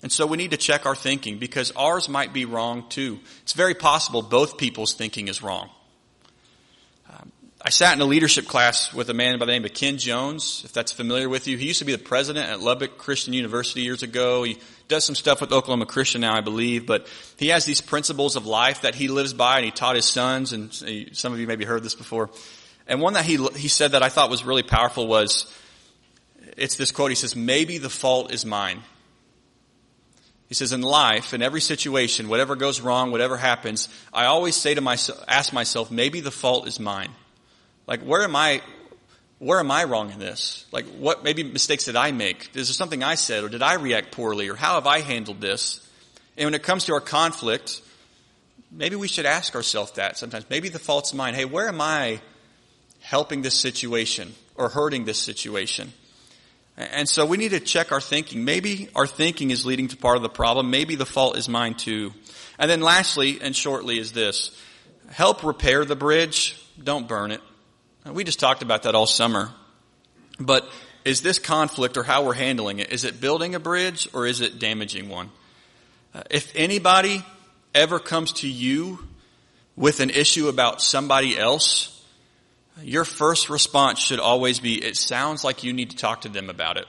And 0.05 0.11
so 0.11 0.27
we 0.27 0.37
need 0.37 0.51
to 0.51 0.57
check 0.57 0.85
our 0.85 0.93
thinking 0.93 1.39
because 1.39 1.71
ours 1.71 2.07
might 2.07 2.31
be 2.31 2.45
wrong 2.45 2.87
too. 2.89 3.19
It's 3.41 3.53
very 3.53 3.73
possible 3.73 4.21
both 4.21 4.59
people's 4.59 4.93
thinking 4.93 5.29
is 5.29 5.41
wrong. 5.41 5.67
Um, 7.09 7.31
I 7.59 7.71
sat 7.71 7.95
in 7.95 8.01
a 8.01 8.05
leadership 8.05 8.45
class 8.45 8.93
with 8.93 9.09
a 9.09 9.15
man 9.15 9.39
by 9.39 9.47
the 9.47 9.51
name 9.51 9.65
of 9.65 9.73
Ken 9.73 9.97
Jones, 9.97 10.61
if 10.63 10.73
that's 10.73 10.91
familiar 10.91 11.27
with 11.27 11.47
you. 11.47 11.57
He 11.57 11.65
used 11.65 11.79
to 11.79 11.85
be 11.85 11.91
the 11.91 11.97
president 11.97 12.47
at 12.47 12.59
Lubbock 12.59 12.99
Christian 12.99 13.33
University 13.33 13.81
years 13.81 14.03
ago. 14.03 14.43
He 14.43 14.59
does 14.87 15.03
some 15.03 15.15
stuff 15.15 15.41
with 15.41 15.51
Oklahoma 15.51 15.87
Christian 15.87 16.21
now, 16.21 16.37
I 16.37 16.41
believe, 16.41 16.85
but 16.85 17.07
he 17.39 17.47
has 17.47 17.65
these 17.65 17.81
principles 17.81 18.35
of 18.35 18.45
life 18.45 18.83
that 18.83 18.93
he 18.93 19.07
lives 19.07 19.33
by 19.33 19.55
and 19.55 19.65
he 19.65 19.71
taught 19.71 19.95
his 19.95 20.05
sons, 20.05 20.53
and 20.53 20.71
some 21.17 21.33
of 21.33 21.39
you 21.39 21.47
maybe 21.47 21.65
heard 21.65 21.81
this 21.81 21.95
before. 21.95 22.29
And 22.85 23.01
one 23.01 23.13
that 23.13 23.25
he, 23.25 23.43
he 23.55 23.69
said 23.69 23.93
that 23.93 24.03
I 24.03 24.09
thought 24.09 24.29
was 24.29 24.45
really 24.45 24.61
powerful 24.61 25.07
was, 25.07 25.51
it's 26.57 26.77
this 26.77 26.91
quote, 26.91 27.09
he 27.09 27.15
says, 27.15 27.35
maybe 27.35 27.79
the 27.79 27.89
fault 27.89 28.31
is 28.31 28.45
mine. 28.45 28.83
He 30.47 30.53
says, 30.53 30.73
in 30.73 30.81
life, 30.81 31.33
in 31.33 31.41
every 31.41 31.61
situation, 31.61 32.29
whatever 32.29 32.55
goes 32.55 32.79
wrong, 32.79 33.11
whatever 33.11 33.35
happens, 33.35 33.89
I 34.13 34.25
always 34.25 34.55
say 34.55 34.75
to 34.75 34.81
myself, 34.81 35.23
ask 35.27 35.51
myself, 35.51 35.89
maybe 35.89 36.21
the 36.21 36.31
fault 36.31 36.67
is 36.67 36.79
mine. 36.79 37.09
Like, 37.87 38.01
where 38.01 38.21
am 38.21 38.35
I, 38.35 38.61
where 39.39 39.59
am 39.59 39.71
I 39.71 39.85
wrong 39.85 40.11
in 40.11 40.19
this? 40.19 40.65
Like, 40.71 40.85
what 40.85 41.23
maybe 41.23 41.41
mistakes 41.43 41.85
did 41.85 41.95
I 41.95 42.11
make? 42.11 42.55
Is 42.55 42.67
there 42.67 42.73
something 42.73 43.03
I 43.03 43.15
said, 43.15 43.43
or 43.43 43.49
did 43.49 43.63
I 43.63 43.73
react 43.73 44.11
poorly, 44.11 44.49
or 44.49 44.55
how 44.55 44.75
have 44.75 44.85
I 44.85 44.99
handled 44.99 45.41
this? 45.41 45.87
And 46.37 46.45
when 46.45 46.53
it 46.53 46.63
comes 46.63 46.85
to 46.85 46.93
our 46.93 47.01
conflict, 47.01 47.81
maybe 48.71 48.95
we 48.95 49.07
should 49.07 49.25
ask 49.25 49.55
ourselves 49.55 49.93
that 49.93 50.17
sometimes. 50.17 50.45
Maybe 50.49 50.69
the 50.69 50.79
fault's 50.79 51.13
mine. 51.13 51.33
Hey, 51.33 51.45
where 51.45 51.67
am 51.67 51.81
I 51.81 52.21
helping 53.01 53.41
this 53.41 53.55
situation 53.55 54.35
or 54.55 54.69
hurting 54.69 55.05
this 55.05 55.17
situation? 55.17 55.93
And 56.77 57.07
so 57.07 57.25
we 57.25 57.37
need 57.37 57.51
to 57.51 57.59
check 57.59 57.91
our 57.91 58.01
thinking. 58.01 58.43
Maybe 58.43 58.89
our 58.95 59.07
thinking 59.07 59.51
is 59.51 59.65
leading 59.65 59.87
to 59.89 59.97
part 59.97 60.17
of 60.17 60.23
the 60.23 60.29
problem. 60.29 60.69
Maybe 60.69 60.95
the 60.95 61.05
fault 61.05 61.37
is 61.37 61.47
mine 61.47 61.75
too. 61.75 62.13
And 62.59 62.69
then 62.69 62.81
lastly 62.81 63.39
and 63.41 63.55
shortly 63.55 63.97
is 63.97 64.11
this. 64.11 64.51
Help 65.09 65.43
repair 65.43 65.85
the 65.85 65.95
bridge. 65.95 66.61
Don't 66.81 67.07
burn 67.07 67.31
it. 67.31 67.41
We 68.05 68.23
just 68.23 68.39
talked 68.39 68.61
about 68.61 68.83
that 68.83 68.93
all 68.93 69.07
summer. 69.07 69.51
But 70.39 70.67
is 71.05 71.21
this 71.21 71.39
conflict 71.39 71.97
or 71.97 72.03
how 72.03 72.25
we're 72.25 72.33
handling 72.33 72.79
it, 72.79 72.91
is 72.91 73.03
it 73.03 73.21
building 73.21 73.55
a 73.55 73.59
bridge 73.59 74.09
or 74.13 74.25
is 74.25 74.41
it 74.41 74.59
damaging 74.59 75.07
one? 75.07 75.29
Uh, 76.13 76.23
if 76.29 76.51
anybody 76.55 77.23
ever 77.73 77.99
comes 77.99 78.33
to 78.33 78.49
you 78.49 78.99
with 79.75 79.99
an 79.99 80.09
issue 80.09 80.47
about 80.47 80.81
somebody 80.81 81.37
else, 81.37 81.94
your 82.81 83.05
first 83.05 83.49
response 83.49 83.99
should 83.99 84.19
always 84.19 84.59
be, 84.59 84.83
it 84.83 84.97
sounds 84.97 85.43
like 85.43 85.63
you 85.63 85.73
need 85.73 85.91
to 85.91 85.97
talk 85.97 86.21
to 86.21 86.29
them 86.29 86.49
about 86.49 86.77
it. 86.77 86.85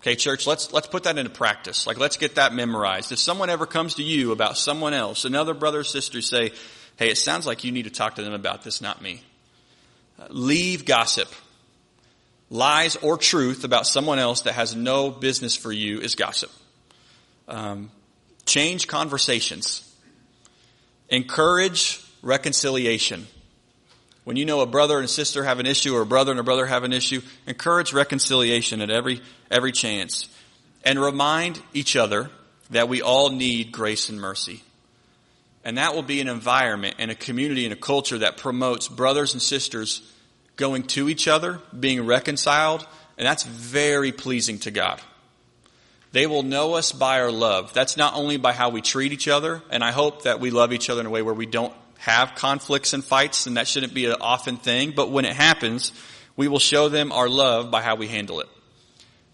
Okay, 0.00 0.16
church, 0.16 0.46
let's, 0.46 0.72
let's 0.72 0.86
put 0.86 1.04
that 1.04 1.18
into 1.18 1.30
practice. 1.30 1.86
Like, 1.86 1.98
let's 1.98 2.16
get 2.16 2.36
that 2.36 2.54
memorized. 2.54 3.12
If 3.12 3.18
someone 3.18 3.50
ever 3.50 3.66
comes 3.66 3.96
to 3.96 4.02
you 4.02 4.32
about 4.32 4.56
someone 4.56 4.94
else, 4.94 5.24
another 5.24 5.52
brother 5.52 5.80
or 5.80 5.84
sister 5.84 6.22
say, 6.22 6.52
hey, 6.96 7.10
it 7.10 7.18
sounds 7.18 7.46
like 7.46 7.64
you 7.64 7.72
need 7.72 7.84
to 7.84 7.90
talk 7.90 8.16
to 8.16 8.22
them 8.22 8.32
about 8.32 8.62
this, 8.62 8.80
not 8.80 9.02
me. 9.02 9.22
Leave 10.28 10.84
gossip. 10.84 11.28
Lies 12.48 12.96
or 12.96 13.16
truth 13.16 13.64
about 13.64 13.86
someone 13.86 14.18
else 14.18 14.42
that 14.42 14.54
has 14.54 14.74
no 14.74 15.10
business 15.10 15.54
for 15.54 15.70
you 15.70 16.00
is 16.00 16.14
gossip. 16.14 16.50
Um, 17.46 17.90
change 18.44 18.88
conversations. 18.88 19.86
Encourage 21.10 22.02
reconciliation. 22.22 23.26
When 24.30 24.36
you 24.36 24.44
know 24.44 24.60
a 24.60 24.66
brother 24.66 25.00
and 25.00 25.10
sister 25.10 25.42
have 25.42 25.58
an 25.58 25.66
issue 25.66 25.92
or 25.92 26.02
a 26.02 26.06
brother 26.06 26.30
and 26.30 26.38
a 26.38 26.44
brother 26.44 26.64
have 26.64 26.84
an 26.84 26.92
issue, 26.92 27.20
encourage 27.48 27.92
reconciliation 27.92 28.80
at 28.80 28.88
every, 28.88 29.22
every 29.50 29.72
chance. 29.72 30.28
And 30.84 31.00
remind 31.00 31.60
each 31.74 31.96
other 31.96 32.30
that 32.70 32.88
we 32.88 33.02
all 33.02 33.30
need 33.30 33.72
grace 33.72 34.08
and 34.08 34.20
mercy. 34.20 34.62
And 35.64 35.78
that 35.78 35.96
will 35.96 36.04
be 36.04 36.20
an 36.20 36.28
environment 36.28 36.94
and 37.00 37.10
a 37.10 37.16
community 37.16 37.64
and 37.64 37.72
a 37.72 37.76
culture 37.76 38.18
that 38.18 38.36
promotes 38.36 38.86
brothers 38.86 39.32
and 39.32 39.42
sisters 39.42 40.00
going 40.54 40.84
to 40.84 41.08
each 41.08 41.26
other, 41.26 41.60
being 41.76 42.06
reconciled, 42.06 42.86
and 43.18 43.26
that's 43.26 43.42
very 43.42 44.12
pleasing 44.12 44.60
to 44.60 44.70
God. 44.70 45.00
They 46.12 46.28
will 46.28 46.44
know 46.44 46.74
us 46.74 46.92
by 46.92 47.20
our 47.20 47.32
love. 47.32 47.74
That's 47.74 47.96
not 47.96 48.14
only 48.14 48.36
by 48.36 48.52
how 48.52 48.68
we 48.68 48.80
treat 48.80 49.12
each 49.12 49.26
other, 49.26 49.60
and 49.70 49.82
I 49.82 49.90
hope 49.90 50.22
that 50.22 50.38
we 50.38 50.52
love 50.52 50.72
each 50.72 50.88
other 50.88 51.00
in 51.00 51.06
a 51.06 51.10
way 51.10 51.22
where 51.22 51.34
we 51.34 51.46
don't 51.46 51.74
have 52.00 52.34
conflicts 52.34 52.94
and 52.94 53.04
fights, 53.04 53.46
and 53.46 53.58
that 53.58 53.68
shouldn't 53.68 53.92
be 53.92 54.06
an 54.06 54.16
often 54.22 54.56
thing, 54.56 54.92
but 54.96 55.10
when 55.10 55.26
it 55.26 55.34
happens, 55.34 55.92
we 56.34 56.48
will 56.48 56.58
show 56.58 56.88
them 56.88 57.12
our 57.12 57.28
love 57.28 57.70
by 57.70 57.82
how 57.82 57.94
we 57.94 58.08
handle 58.08 58.40
it. 58.40 58.48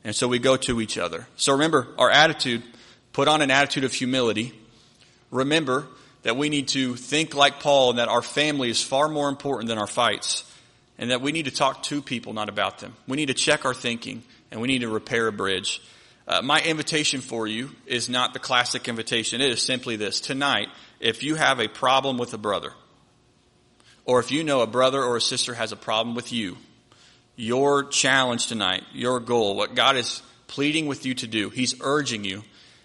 And 0.03 0.15
so 0.15 0.27
we 0.27 0.41
go 0.41 0.57
to 0.57 0.81
each 0.81 0.99
other. 0.99 1.29
So 1.37 1.53
remember, 1.53 1.87
our 1.97 2.11
attitude, 2.11 2.65
put 3.13 3.29
on 3.29 3.41
an 3.41 3.53
attitude 3.53 3.85
of 3.85 3.93
humility. 3.93 4.53
Remember 5.31 5.87
that 6.23 6.37
we 6.37 6.49
need 6.49 6.67
to 6.69 6.97
think 6.97 7.37
like 7.37 7.61
Paul 7.61 7.91
and 7.91 8.01
that 8.01 8.09
our 8.09 8.23
family 8.23 8.69
is 8.69 8.83
far 8.83 9.09
more 9.09 9.29
important 9.29 9.69
than 9.69 9.79
our 9.79 9.87
fights. 9.87 10.43
And 10.99 11.13
that 11.13 11.21
we 11.21 11.31
need 11.31 11.45
to 11.45 11.53
talk 11.53 11.85
to 11.85 12.03
people, 12.03 12.33
not 12.33 12.49
about 12.49 12.79
them. 12.79 12.95
We 13.07 13.17
need 13.17 13.27
to 13.27 13.35
check 13.35 13.65
our 13.65 13.75
thinking 13.75 14.25
and 14.51 14.61
we 14.61 14.67
need 14.67 14.81
to 14.81 14.89
repair 14.89 15.29
a 15.29 15.33
bridge. 15.33 15.83
Uh, 16.29 16.43
my 16.43 16.61
invitation 16.61 17.21
for 17.21 17.47
you 17.47 17.71
is 17.87 18.09
not 18.09 18.33
the 18.33 18.41
classic 18.41 18.89
invitation. 18.89 19.41
It 19.41 19.51
is 19.51 19.63
simply 19.63 19.95
this. 19.95 20.21
Tonight, 20.21 20.69
if 20.99 21.23
you 21.23 21.37
have 21.37 21.61
a 21.61 21.69
problem 21.69 22.19
with 22.19 22.35
a 22.35 22.39
brother, 22.39 22.73
or 24.05 24.19
if 24.19 24.33
you 24.33 24.43
know 24.43 24.61
a 24.61 24.67
brother 24.67 25.03
or 25.03 25.17
a 25.17 25.21
sister 25.21 25.55
has 25.55 25.71
a 25.71 25.77
problem 25.77 26.17
with 26.17 26.33
you, 26.33 26.57
your 27.37 27.85
challenge 27.85 28.49
tonight, 28.49 28.83
your 28.93 29.21
goal, 29.21 29.55
what 29.55 29.77
God 29.77 29.97
is 29.97 30.23
pleading 30.49 30.87
with 30.87 31.07
you 31.07 31.15
to 31.15 31.29
do, 31.29 31.49
He's 31.51 31.77
urging 31.81 32.25
you, 32.25 32.43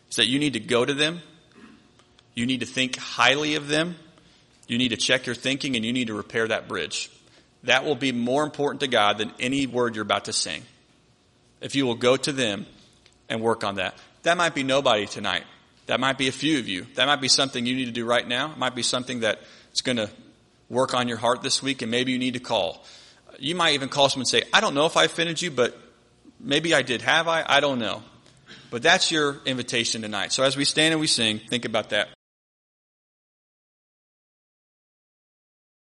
is 0.10 0.18
that 0.18 0.28
you 0.28 0.38
need 0.38 0.54
to 0.54 0.60
go 0.60 0.86
to 0.86 0.94
them. 0.94 1.22
You 2.36 2.46
need 2.46 2.60
to 2.60 2.66
think 2.66 2.96
highly 2.98 3.56
of 3.56 3.68
them. 3.68 3.96
You 4.68 4.78
need 4.78 4.90
to 4.90 4.98
check 4.98 5.26
your 5.26 5.36
thinking 5.36 5.76
and 5.76 5.84
you 5.84 5.94
need 5.94 6.08
to 6.08 6.14
repair 6.14 6.48
that 6.48 6.68
bridge. 6.68 7.10
That 7.64 7.86
will 7.86 7.96
be 7.96 8.12
more 8.12 8.44
important 8.44 8.82
to 8.82 8.88
God 8.88 9.18
than 9.18 9.34
any 9.40 9.68
word 9.68 9.96
you're 9.96 10.04
about 10.04 10.26
to 10.26 10.34
sing. 10.34 10.64
If 11.60 11.76
you 11.76 11.86
will 11.86 11.96
go 11.96 12.18
to 12.18 12.32
them 12.32 12.66
and 13.32 13.42
work 13.42 13.64
on 13.64 13.76
that. 13.76 13.96
That 14.24 14.38
might 14.38 14.54
be 14.54 14.62
nobody 14.62 15.08
tonight. 15.08 15.44
That 15.88 16.00
might 16.00 16.18
be 16.18 16.28
a 16.28 16.32
few 16.32 16.60
of 16.60 16.68
you. 16.68 16.86
That 16.96 17.08
might 17.08 17.22
be 17.22 17.28
something 17.28 17.66
you 17.66 17.76
need 17.76 17.86
to 17.86 17.92
do 17.92 18.06
right 18.06 18.28
now. 18.28 18.52
It 18.52 18.58
might 18.58 18.76
be 18.76 18.84
something 18.84 19.22
that's 19.22 19.82
going 19.82 19.98
to 19.98 20.10
work 20.70 20.94
on 20.94 21.08
your 21.08 21.18
heart 21.18 21.42
this 21.42 21.64
week 21.64 21.82
and 21.82 21.90
maybe 21.90 22.12
you 22.12 22.20
need 22.20 22.36
to 22.36 22.40
call. 22.40 22.86
You 23.40 23.56
might 23.56 23.74
even 23.74 23.90
call 23.90 24.10
someone 24.10 24.24
and 24.24 24.28
say, 24.28 24.44
I 24.54 24.62
don't 24.62 24.76
know 24.76 24.86
if 24.86 24.96
I 24.96 25.06
offended 25.06 25.42
you, 25.42 25.50
but 25.50 25.76
maybe 26.40 26.76
I 26.76 26.84
did. 26.84 27.02
Have 27.02 27.28
I? 27.28 27.44
I 27.48 27.62
don't 27.62 27.80
know. 27.80 28.04
But 28.70 28.84
that's 28.84 29.12
your 29.12 29.38
invitation 29.46 30.02
tonight. 30.04 30.32
So 30.32 30.44
as 30.44 30.56
we 30.56 30.66
stand 30.66 30.94
and 30.94 31.02
we 31.02 31.08
sing, 31.08 31.40
think 31.40 31.66
about 31.66 31.90
that. 31.90 32.10